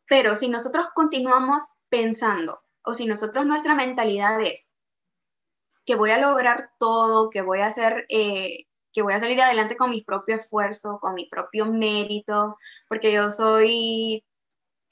Pero 0.06 0.36
si 0.36 0.48
nosotros 0.48 0.86
continuamos 0.94 1.64
pensando, 1.88 2.60
o 2.82 2.94
si 2.94 3.06
nosotros 3.06 3.44
nuestra 3.46 3.74
mentalidad 3.74 4.40
es 4.40 4.74
que 5.84 5.94
voy 5.94 6.10
a 6.10 6.18
lograr 6.18 6.70
todo, 6.78 7.30
que 7.30 7.42
voy 7.42 7.60
a 7.60 7.66
hacer, 7.66 8.06
eh, 8.08 8.66
que 8.92 9.02
voy 9.02 9.14
a 9.14 9.20
salir 9.20 9.40
adelante 9.40 9.76
con 9.76 9.90
mi 9.90 10.02
propio 10.02 10.36
esfuerzo, 10.36 10.98
con 11.00 11.14
mi 11.14 11.28
propio 11.28 11.66
mérito, 11.66 12.58
porque 12.88 13.12
yo 13.12 13.30
soy 13.30 14.24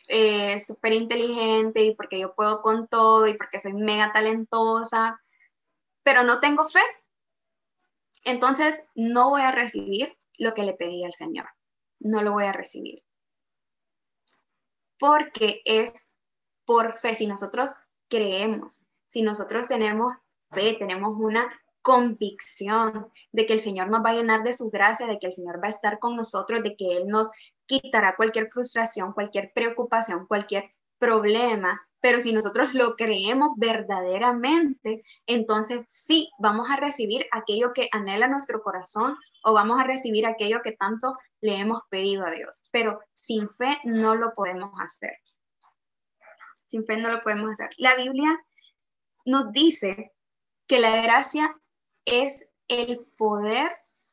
eh, 0.09 0.61
súper 0.61 0.93
inteligente 0.93 1.83
y 1.83 1.95
porque 1.95 2.19
yo 2.21 2.35
puedo 2.35 2.63
con 2.63 2.87
todo 2.89 3.27
y 3.27 3.37
porque 3.37 3.59
soy 3.59 3.73
mega 3.73 4.13
talentosa, 4.13 5.21
pero 6.03 6.23
no 6.23 6.41
tengo 6.41 6.69
fe, 6.69 6.81
entonces 8.27 8.83
no 8.95 9.31
voy 9.31 9.43
a 9.43 9.53
recibir 9.53 10.15
lo 10.37 10.53
que 10.53 10.65
le 10.65 10.75
pedí 10.75 11.05
al 11.05 11.15
Señor. 11.15 11.47
No 12.01 12.23
lo 12.23 12.33
voy 12.33 12.45
a 12.45 12.53
recibir. 12.53 13.03
Porque 14.99 15.63
es 15.65 16.15
por 16.65 16.99
fe. 16.99 17.15
Si 17.15 17.27
nosotros 17.27 17.73
creemos, 18.09 18.83
si 19.07 19.23
nosotros 19.23 19.69
tenemos 19.69 20.13
fe, 20.51 20.75
tenemos 20.75 21.15
una 21.17 21.49
convicción 21.83 23.13
de 23.31 23.47
que 23.47 23.53
el 23.53 23.61
Señor 23.61 23.89
nos 23.89 24.05
va 24.05 24.11
a 24.11 24.15
llenar 24.15 24.43
de 24.43 24.53
su 24.53 24.71
gracia, 24.71 25.07
de 25.07 25.21
que 25.21 25.29
el 25.29 25.33
Señor 25.33 25.63
va 25.63 25.69
a 25.69 25.71
estar 25.71 26.01
con 26.01 26.17
nosotros, 26.17 26.65
de 26.65 26.77
que 26.77 26.97
Él 26.97 27.07
nos 27.07 27.31
quitará 27.65 28.17
cualquier 28.17 28.51
frustración, 28.51 29.13
cualquier 29.13 29.53
preocupación, 29.55 30.27
cualquier 30.27 30.69
problema, 30.99 31.81
pero 32.01 32.21
si 32.21 32.33
nosotros 32.33 32.75
lo 32.75 32.95
creemos 32.97 33.51
verdaderamente, 33.57 35.01
entonces 35.27 35.81
sí, 35.89 36.31
vamos 36.39 36.69
a 36.71 36.77
recibir 36.77 37.27
aquello 37.33 37.73
que 37.73 37.89
anhela 37.93 38.29
nuestro 38.29 38.63
corazón 38.63 39.17
o 39.43 39.53
vamos 39.53 39.81
a 39.81 39.85
recibir 39.85 40.27
aquello 40.27 40.61
que 40.63 40.73
tanto 40.73 41.15
le 41.41 41.57
hemos 41.57 41.83
pedido 41.89 42.25
a 42.27 42.31
Dios. 42.31 42.69
Pero 42.71 43.01
sin 43.15 43.49
fe 43.49 43.79
no 43.85 44.15
lo 44.15 44.33
podemos 44.35 44.71
hacer. 44.81 45.17
Sin 46.67 46.85
fe 46.85 46.97
no 46.97 47.11
lo 47.11 47.21
podemos 47.21 47.51
hacer. 47.51 47.71
La 47.79 47.95
Biblia 47.95 48.39
nos 49.25 49.53
dice 49.53 50.13
que 50.67 50.81
la 50.81 51.01
gracia 51.03 51.57
es 52.05 52.53
el 52.69 53.07
poder 53.17 53.71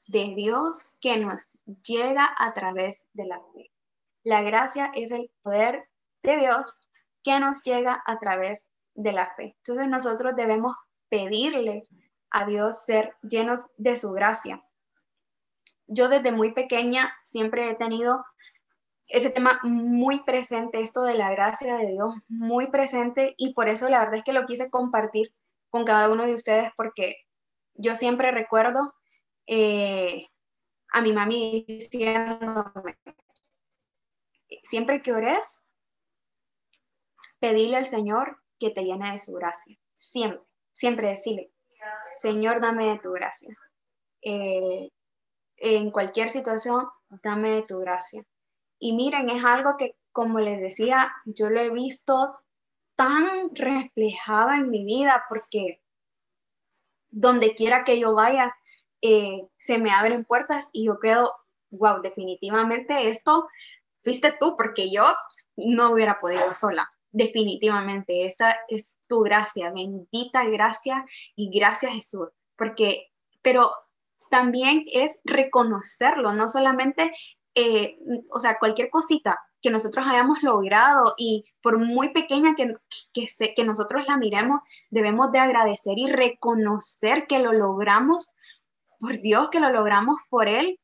de 0.08 0.34
Dios 0.36 0.90
que 1.02 1.18
nos 1.18 1.54
llega 1.88 2.30
a 2.38 2.54
través 2.54 3.06
de 3.14 3.26
la 3.26 3.40
fe. 3.54 3.72
La 4.24 4.42
gracia 4.42 4.92
es 4.94 5.12
el 5.12 5.32
poder 5.42 5.90
de 6.22 6.38
Dios 6.38 6.83
que 7.24 7.40
nos 7.40 7.64
llega 7.64 8.04
a 8.06 8.20
través 8.20 8.70
de 8.96 9.12
la 9.12 9.34
fe. 9.36 9.56
Entonces 9.58 9.88
nosotros 9.88 10.36
debemos 10.36 10.76
pedirle 11.10 11.88
a 12.30 12.46
Dios 12.46 12.84
ser 12.84 13.16
llenos 13.22 13.72
de 13.78 13.96
su 13.96 14.12
gracia. 14.12 14.64
Yo 15.88 16.10
desde 16.10 16.32
muy 16.32 16.54
pequeña 16.54 17.14
siempre 17.24 17.70
he 17.70 17.76
tenido 17.76 18.24
ese 19.10 19.30
tema 19.30 19.60
muy 19.64 20.24
presente, 20.24 20.82
esto 20.82 21.04
de 21.04 21.14
la 21.14 21.30
gracia 21.32 21.78
de 21.78 21.88
Dios, 21.88 22.14
muy 22.28 22.72
presente 22.72 23.36
y 23.38 23.54
por 23.54 23.68
eso 23.68 23.90
la 23.90 24.00
verdad 24.00 24.16
es 24.16 24.24
que 24.24 24.34
lo 24.34 24.46
quise 24.46 24.70
compartir 24.70 25.34
con 25.70 25.84
cada 25.84 26.10
uno 26.10 26.26
de 26.26 26.34
ustedes 26.34 26.72
porque 26.78 27.18
yo 27.76 27.96
siempre 27.96 28.32
recuerdo 28.32 28.94
eh, 29.46 30.28
a 30.92 31.02
mi 31.02 31.12
mami 31.12 31.66
diciéndome, 31.68 32.98
siempre 34.64 35.02
que 35.02 35.14
ores, 35.14 35.66
pedirle 37.44 37.76
al 37.76 37.86
Señor 37.86 38.38
que 38.58 38.70
te 38.70 38.86
llene 38.86 39.12
de 39.12 39.20
su 39.20 39.34
gracia. 39.34 39.78
Siempre, 39.92 40.40
siempre 40.72 41.10
decirle, 41.10 41.52
Señor, 42.16 42.62
dame 42.62 42.88
de 42.88 43.00
tu 43.00 43.12
gracia. 43.12 43.54
Eh, 44.22 44.90
en 45.58 45.92
cualquier 45.92 46.30
situación, 46.30 46.88
dame 47.22 47.50
de 47.50 47.64
tu 47.64 47.80
gracia. 47.80 48.24
Y 48.80 48.94
miren, 48.94 49.30
es 49.30 49.44
algo 49.44 49.76
que, 49.78 49.98
como 50.14 50.40
les 50.40 50.62
decía, 50.62 51.12
yo 51.26 51.50
lo 51.50 51.60
he 51.60 51.70
visto 51.70 52.34
tan 52.96 53.54
reflejado 53.54 54.52
en 54.52 54.70
mi 54.70 54.86
vida 54.86 55.26
porque 55.28 55.82
donde 57.10 57.56
quiera 57.56 57.84
que 57.84 58.00
yo 58.00 58.14
vaya, 58.16 58.56
eh, 59.02 59.50
se 59.58 59.80
me 59.80 59.92
abren 59.92 60.24
puertas 60.24 60.70
y 60.72 60.86
yo 60.86 60.98
quedo, 60.98 61.36
wow, 61.72 62.02
definitivamente 62.02 63.10
esto 63.10 63.50
fuiste 64.00 64.34
tú 64.40 64.56
porque 64.56 64.90
yo 64.90 65.04
no 65.58 65.92
hubiera 65.92 66.18
podido 66.20 66.54
sola 66.54 66.90
definitivamente, 67.14 68.26
esta 68.26 68.58
es 68.68 68.98
tu 69.08 69.22
gracia, 69.22 69.72
bendita 69.72 70.44
gracia 70.46 71.06
y 71.36 71.58
gracias 71.58 71.94
Jesús, 71.94 72.30
porque, 72.58 73.12
pero 73.42 73.72
también 74.30 74.84
es 74.92 75.20
reconocerlo, 75.24 76.34
no 76.34 76.48
solamente, 76.48 77.14
eh, 77.56 77.98
o 78.34 78.40
sea, 78.40 78.58
cualquier 78.58 78.90
cosita 78.90 79.40
que 79.62 79.70
nosotros 79.70 80.06
hayamos 80.08 80.42
logrado 80.42 81.14
y 81.18 81.46
por 81.62 81.78
muy 81.78 82.10
pequeña 82.10 82.56
que, 82.56 82.76
que, 83.14 83.28
que 83.56 83.64
nosotros 83.64 84.06
la 84.08 84.18
miremos, 84.18 84.62
debemos 84.90 85.32
de 85.32 85.40
agradecer 85.40 85.94
y 85.98 86.12
reconocer 86.12 87.28
que 87.28 87.40
lo 87.40 87.54
logramos 87.54 88.32
por 89.00 89.22
Dios, 89.22 89.50
que 89.52 89.60
lo 89.60 89.70
logramos 89.70 90.18
por 90.30 90.48
Él, 90.48 90.80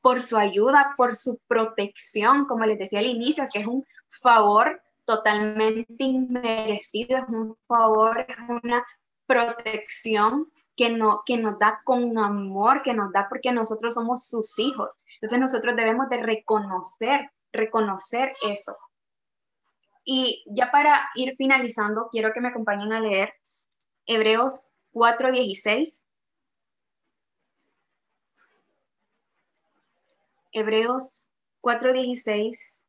por 0.00 0.22
su 0.22 0.36
ayuda, 0.36 0.94
por 0.96 1.16
su 1.16 1.40
protección, 1.48 2.46
como 2.46 2.66
les 2.66 2.78
decía 2.78 3.00
al 3.00 3.06
inicio, 3.06 3.46
que 3.52 3.60
es 3.60 3.66
un 3.66 3.82
favor 4.08 4.80
totalmente 5.04 6.04
inmerecido, 6.04 7.18
es 7.18 7.28
un 7.28 7.54
favor, 7.66 8.20
es 8.20 8.36
una 8.62 8.84
protección 9.26 10.50
que, 10.76 10.90
no, 10.90 11.22
que 11.24 11.36
nos 11.36 11.58
da 11.58 11.80
con 11.84 12.18
amor, 12.18 12.82
que 12.82 12.94
nos 12.94 13.12
da 13.12 13.26
porque 13.28 13.52
nosotros 13.52 13.94
somos 13.94 14.26
sus 14.26 14.58
hijos. 14.58 14.92
Entonces 15.14 15.38
nosotros 15.38 15.76
debemos 15.76 16.08
de 16.08 16.22
reconocer, 16.22 17.30
reconocer 17.52 18.32
eso. 18.42 18.76
Y 20.04 20.44
ya 20.46 20.70
para 20.70 21.08
ir 21.14 21.34
finalizando, 21.36 22.08
quiero 22.10 22.32
que 22.32 22.40
me 22.40 22.48
acompañen 22.48 22.92
a 22.92 23.00
leer 23.00 23.32
Hebreos 24.06 24.70
4:16. 24.92 26.04
Hebreos 30.52 31.26
4:16 31.62 32.83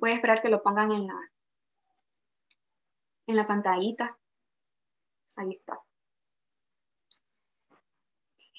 Voy 0.00 0.12
a 0.12 0.14
esperar 0.14 0.40
que 0.42 0.48
lo 0.48 0.62
pongan 0.62 0.92
en 0.92 1.08
la, 1.08 1.32
en 3.26 3.36
la 3.36 3.46
pantallita. 3.46 4.16
Ahí 5.36 5.50
está. 5.50 5.80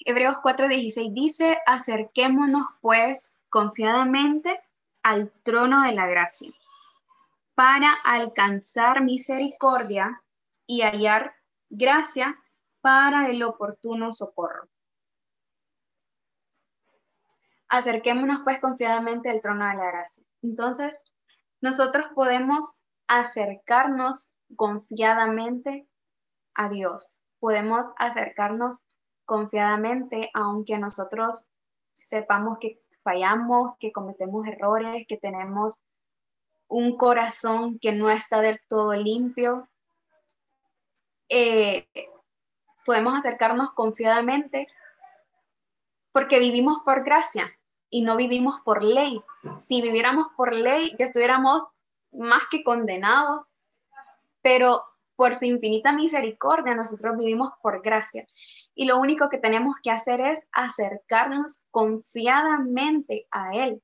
Hebreos 0.04 0.36
4:16 0.42 1.12
dice, 1.14 1.58
acerquémonos 1.66 2.66
pues 2.80 3.42
confiadamente 3.48 4.60
al 5.02 5.30
trono 5.42 5.82
de 5.82 5.92
la 5.92 6.06
gracia 6.06 6.52
para 7.54 7.92
alcanzar 8.04 9.02
misericordia 9.02 10.22
y 10.66 10.82
hallar 10.82 11.34
gracia 11.70 12.38
para 12.82 13.28
el 13.28 13.42
oportuno 13.42 14.12
socorro. 14.12 14.68
Acerquémonos 17.68 18.40
pues 18.44 18.60
confiadamente 18.60 19.30
al 19.30 19.40
trono 19.40 19.66
de 19.68 19.74
la 19.74 19.86
gracia. 19.86 20.24
Entonces, 20.42 21.04
nosotros 21.60 22.06
podemos 22.14 22.80
acercarnos 23.06 24.32
confiadamente 24.56 25.86
a 26.54 26.68
Dios. 26.68 27.18
Podemos 27.38 27.88
acercarnos 27.96 28.84
confiadamente 29.24 30.30
aunque 30.34 30.78
nosotros 30.78 31.46
sepamos 31.94 32.58
que 32.60 32.80
fallamos, 33.02 33.76
que 33.78 33.92
cometemos 33.92 34.46
errores, 34.46 35.06
que 35.08 35.16
tenemos 35.16 35.82
un 36.68 36.96
corazón 36.96 37.78
que 37.78 37.92
no 37.92 38.10
está 38.10 38.40
del 38.40 38.60
todo 38.68 38.92
limpio. 38.94 39.68
Eh, 41.28 41.86
podemos 42.84 43.18
acercarnos 43.18 43.72
confiadamente 43.72 44.66
porque 46.12 46.40
vivimos 46.40 46.80
por 46.84 47.04
gracia 47.04 47.52
y 47.90 48.02
no 48.02 48.16
vivimos 48.16 48.60
por 48.60 48.82
ley. 48.82 49.22
Si 49.58 49.82
viviéramos 49.82 50.28
por 50.36 50.54
ley, 50.54 50.94
ya 50.98 51.04
estuviéramos 51.04 51.62
más 52.12 52.42
que 52.50 52.62
condenados, 52.62 53.42
pero 54.42 54.82
por 55.16 55.36
su 55.36 55.44
infinita 55.44 55.92
misericordia 55.92 56.74
nosotros 56.74 57.18
vivimos 57.18 57.50
por 57.60 57.82
gracia. 57.82 58.26
Y 58.74 58.86
lo 58.86 58.98
único 58.98 59.28
que 59.28 59.38
tenemos 59.38 59.76
que 59.82 59.90
hacer 59.90 60.20
es 60.20 60.48
acercarnos 60.52 61.64
confiadamente 61.70 63.26
a 63.30 63.54
Él 63.54 63.82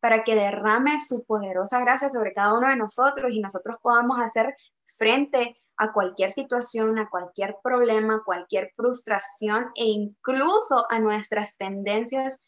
para 0.00 0.22
que 0.24 0.34
derrame 0.34 1.00
su 1.00 1.24
poderosa 1.24 1.80
gracia 1.80 2.10
sobre 2.10 2.34
cada 2.34 2.52
uno 2.58 2.68
de 2.68 2.76
nosotros 2.76 3.32
y 3.32 3.40
nosotros 3.40 3.78
podamos 3.80 4.20
hacer 4.20 4.54
frente 4.84 5.56
a 5.78 5.92
cualquier 5.92 6.30
situación, 6.30 6.98
a 6.98 7.08
cualquier 7.08 7.56
problema, 7.62 8.22
cualquier 8.24 8.72
frustración 8.76 9.70
e 9.74 9.86
incluso 9.86 10.84
a 10.90 10.98
nuestras 10.98 11.56
tendencias 11.56 12.40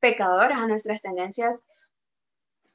pecadoras, 0.00 0.58
a 0.58 0.66
nuestras 0.66 1.02
tendencias 1.02 1.62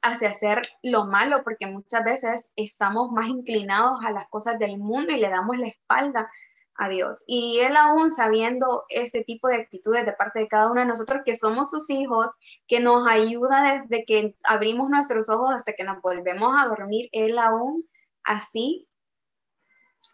hacia 0.02 0.28
hacer 0.30 0.62
lo 0.82 1.06
malo, 1.06 1.42
porque 1.44 1.66
muchas 1.66 2.04
veces 2.04 2.52
estamos 2.56 3.10
más 3.10 3.28
inclinados 3.28 4.04
a 4.04 4.10
las 4.10 4.28
cosas 4.28 4.58
del 4.58 4.78
mundo 4.78 5.14
y 5.14 5.18
le 5.18 5.30
damos 5.30 5.56
la 5.58 5.68
espalda 5.68 6.28
a 6.76 6.88
Dios. 6.88 7.24
Y 7.26 7.60
Él 7.60 7.76
aún 7.76 8.12
sabiendo 8.12 8.84
este 8.88 9.24
tipo 9.24 9.48
de 9.48 9.56
actitudes 9.56 10.04
de 10.04 10.12
parte 10.12 10.40
de 10.40 10.48
cada 10.48 10.70
uno 10.70 10.80
de 10.80 10.86
nosotros, 10.86 11.22
que 11.24 11.36
somos 11.36 11.70
sus 11.70 11.88
hijos, 11.90 12.26
que 12.66 12.80
nos 12.80 13.06
ayuda 13.06 13.72
desde 13.72 14.04
que 14.04 14.36
abrimos 14.44 14.90
nuestros 14.90 15.28
ojos 15.30 15.52
hasta 15.54 15.72
que 15.72 15.84
nos 15.84 16.02
volvemos 16.02 16.54
a 16.58 16.66
dormir, 16.68 17.08
Él 17.12 17.38
aún 17.38 17.82
así 18.24 18.88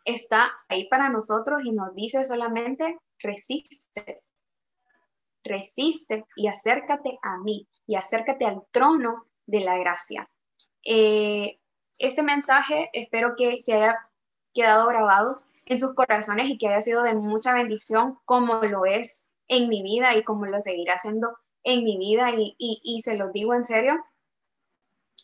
está 0.05 0.53
ahí 0.69 0.89
para 0.89 1.09
nosotros 1.09 1.65
y 1.65 1.73
nos 1.73 1.95
dice 1.95 2.25
solamente, 2.25 2.97
resiste, 3.19 4.23
resiste 5.51 6.25
y 6.37 6.49
acércate 6.49 7.19
a 7.23 7.39
mí 7.39 7.69
y 7.87 7.97
acércate 7.97 8.45
al 8.47 8.63
trono 8.71 9.27
de 9.47 9.61
la 9.61 9.77
gracia. 9.79 10.29
Eh, 10.85 11.59
este 11.99 12.23
mensaje 12.23 12.89
espero 12.93 13.35
que 13.37 13.61
se 13.61 13.75
haya 13.75 13.99
quedado 14.55 14.87
grabado 14.89 15.43
en 15.67 15.79
sus 15.79 15.95
corazones 15.95 16.49
y 16.49 16.59
que 16.59 16.69
haya 16.69 16.81
sido 16.81 17.03
de 17.03 17.15
mucha 17.15 17.53
bendición 17.53 18.19
como 18.25 18.63
lo 18.63 18.87
es 18.87 19.35
en 19.49 19.69
mi 19.69 19.83
vida 19.83 20.17
y 20.17 20.23
como 20.23 20.47
lo 20.47 20.63
seguirá 20.63 20.99
siendo 20.99 21.37
en 21.63 21.85
mi 21.85 21.99
vida 21.99 22.31
y, 22.37 22.55
y 22.59 23.03
se 23.03 23.17
los 23.17 23.33
digo 23.33 23.55
en 23.55 23.65
serio, 23.65 24.03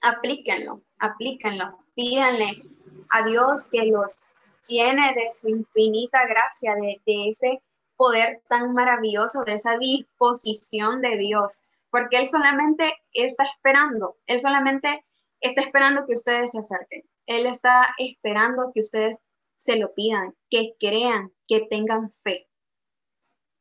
aplíquenlo, 0.02 0.82
aplíquenlo, 0.98 1.78
pídanle 1.94 2.62
a 3.10 3.26
Dios 3.26 3.66
que 3.70 3.84
los 3.86 4.26
llene 4.68 5.14
de 5.14 5.32
su 5.32 5.48
infinita 5.48 6.26
gracia, 6.26 6.74
de, 6.74 7.00
de 7.06 7.28
ese 7.28 7.62
poder 7.96 8.42
tan 8.48 8.74
maravilloso, 8.74 9.42
de 9.44 9.54
esa 9.54 9.76
disposición 9.78 11.00
de 11.00 11.16
Dios, 11.16 11.60
porque 11.90 12.18
Él 12.18 12.26
solamente 12.26 12.94
está 13.12 13.44
esperando, 13.44 14.16
Él 14.26 14.40
solamente 14.40 15.04
está 15.40 15.62
esperando 15.62 16.06
que 16.06 16.14
ustedes 16.14 16.52
se 16.52 16.58
acerquen, 16.58 17.02
Él 17.26 17.46
está 17.46 17.94
esperando 17.98 18.70
que 18.74 18.80
ustedes 18.80 19.18
se 19.56 19.76
lo 19.76 19.94
pidan, 19.94 20.34
que 20.50 20.74
crean, 20.78 21.32
que 21.48 21.60
tengan 21.60 22.10
fe, 22.10 22.48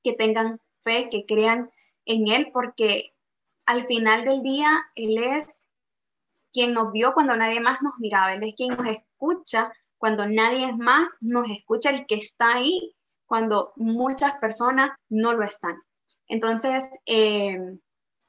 que 0.04 0.13
tengan 0.13 0.60
fe, 0.80 1.10
que 1.10 1.26
crean 1.26 1.71
en 2.06 2.28
Él, 2.28 2.52
porque 2.54 3.13
al 3.65 3.88
final 3.88 4.26
del 4.26 4.41
día 4.41 4.69
Él 4.95 5.17
es 5.17 5.65
quien 6.52 6.74
nos 6.74 6.91
vio 6.91 7.13
cuando 7.13 7.36
nadie 7.36 7.60
más 7.60 7.82
nos 7.82 7.93
miraba, 8.00 8.34
Él 8.34 8.43
es 8.43 8.56
quien 8.56 8.69
nos 8.69 8.86
escucha 8.88 9.71
cuando 9.98 10.28
nadie 10.28 10.74
más 10.76 11.10
nos 11.21 11.50
escucha, 11.50 11.89
el 11.89 12.06
que 12.06 12.15
está 12.15 12.56
ahí 12.56 12.95
cuando 13.25 13.73
muchas 13.75 14.38
personas 14.38 14.91
no 15.09 15.33
lo 15.33 15.43
están. 15.43 15.77
Entonces, 16.27 16.89
eh, 17.05 17.57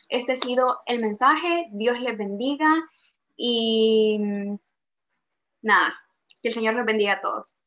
este 0.08 0.32
ha 0.32 0.36
sido 0.36 0.80
el 0.86 1.00
mensaje. 1.00 1.66
Dios 1.72 2.00
les 2.00 2.16
bendiga 2.16 2.68
y 3.36 4.18
nada, 5.62 5.94
que 6.42 6.48
el 6.48 6.54
Señor 6.54 6.74
los 6.74 6.86
bendiga 6.86 7.14
a 7.14 7.20
todos. 7.20 7.58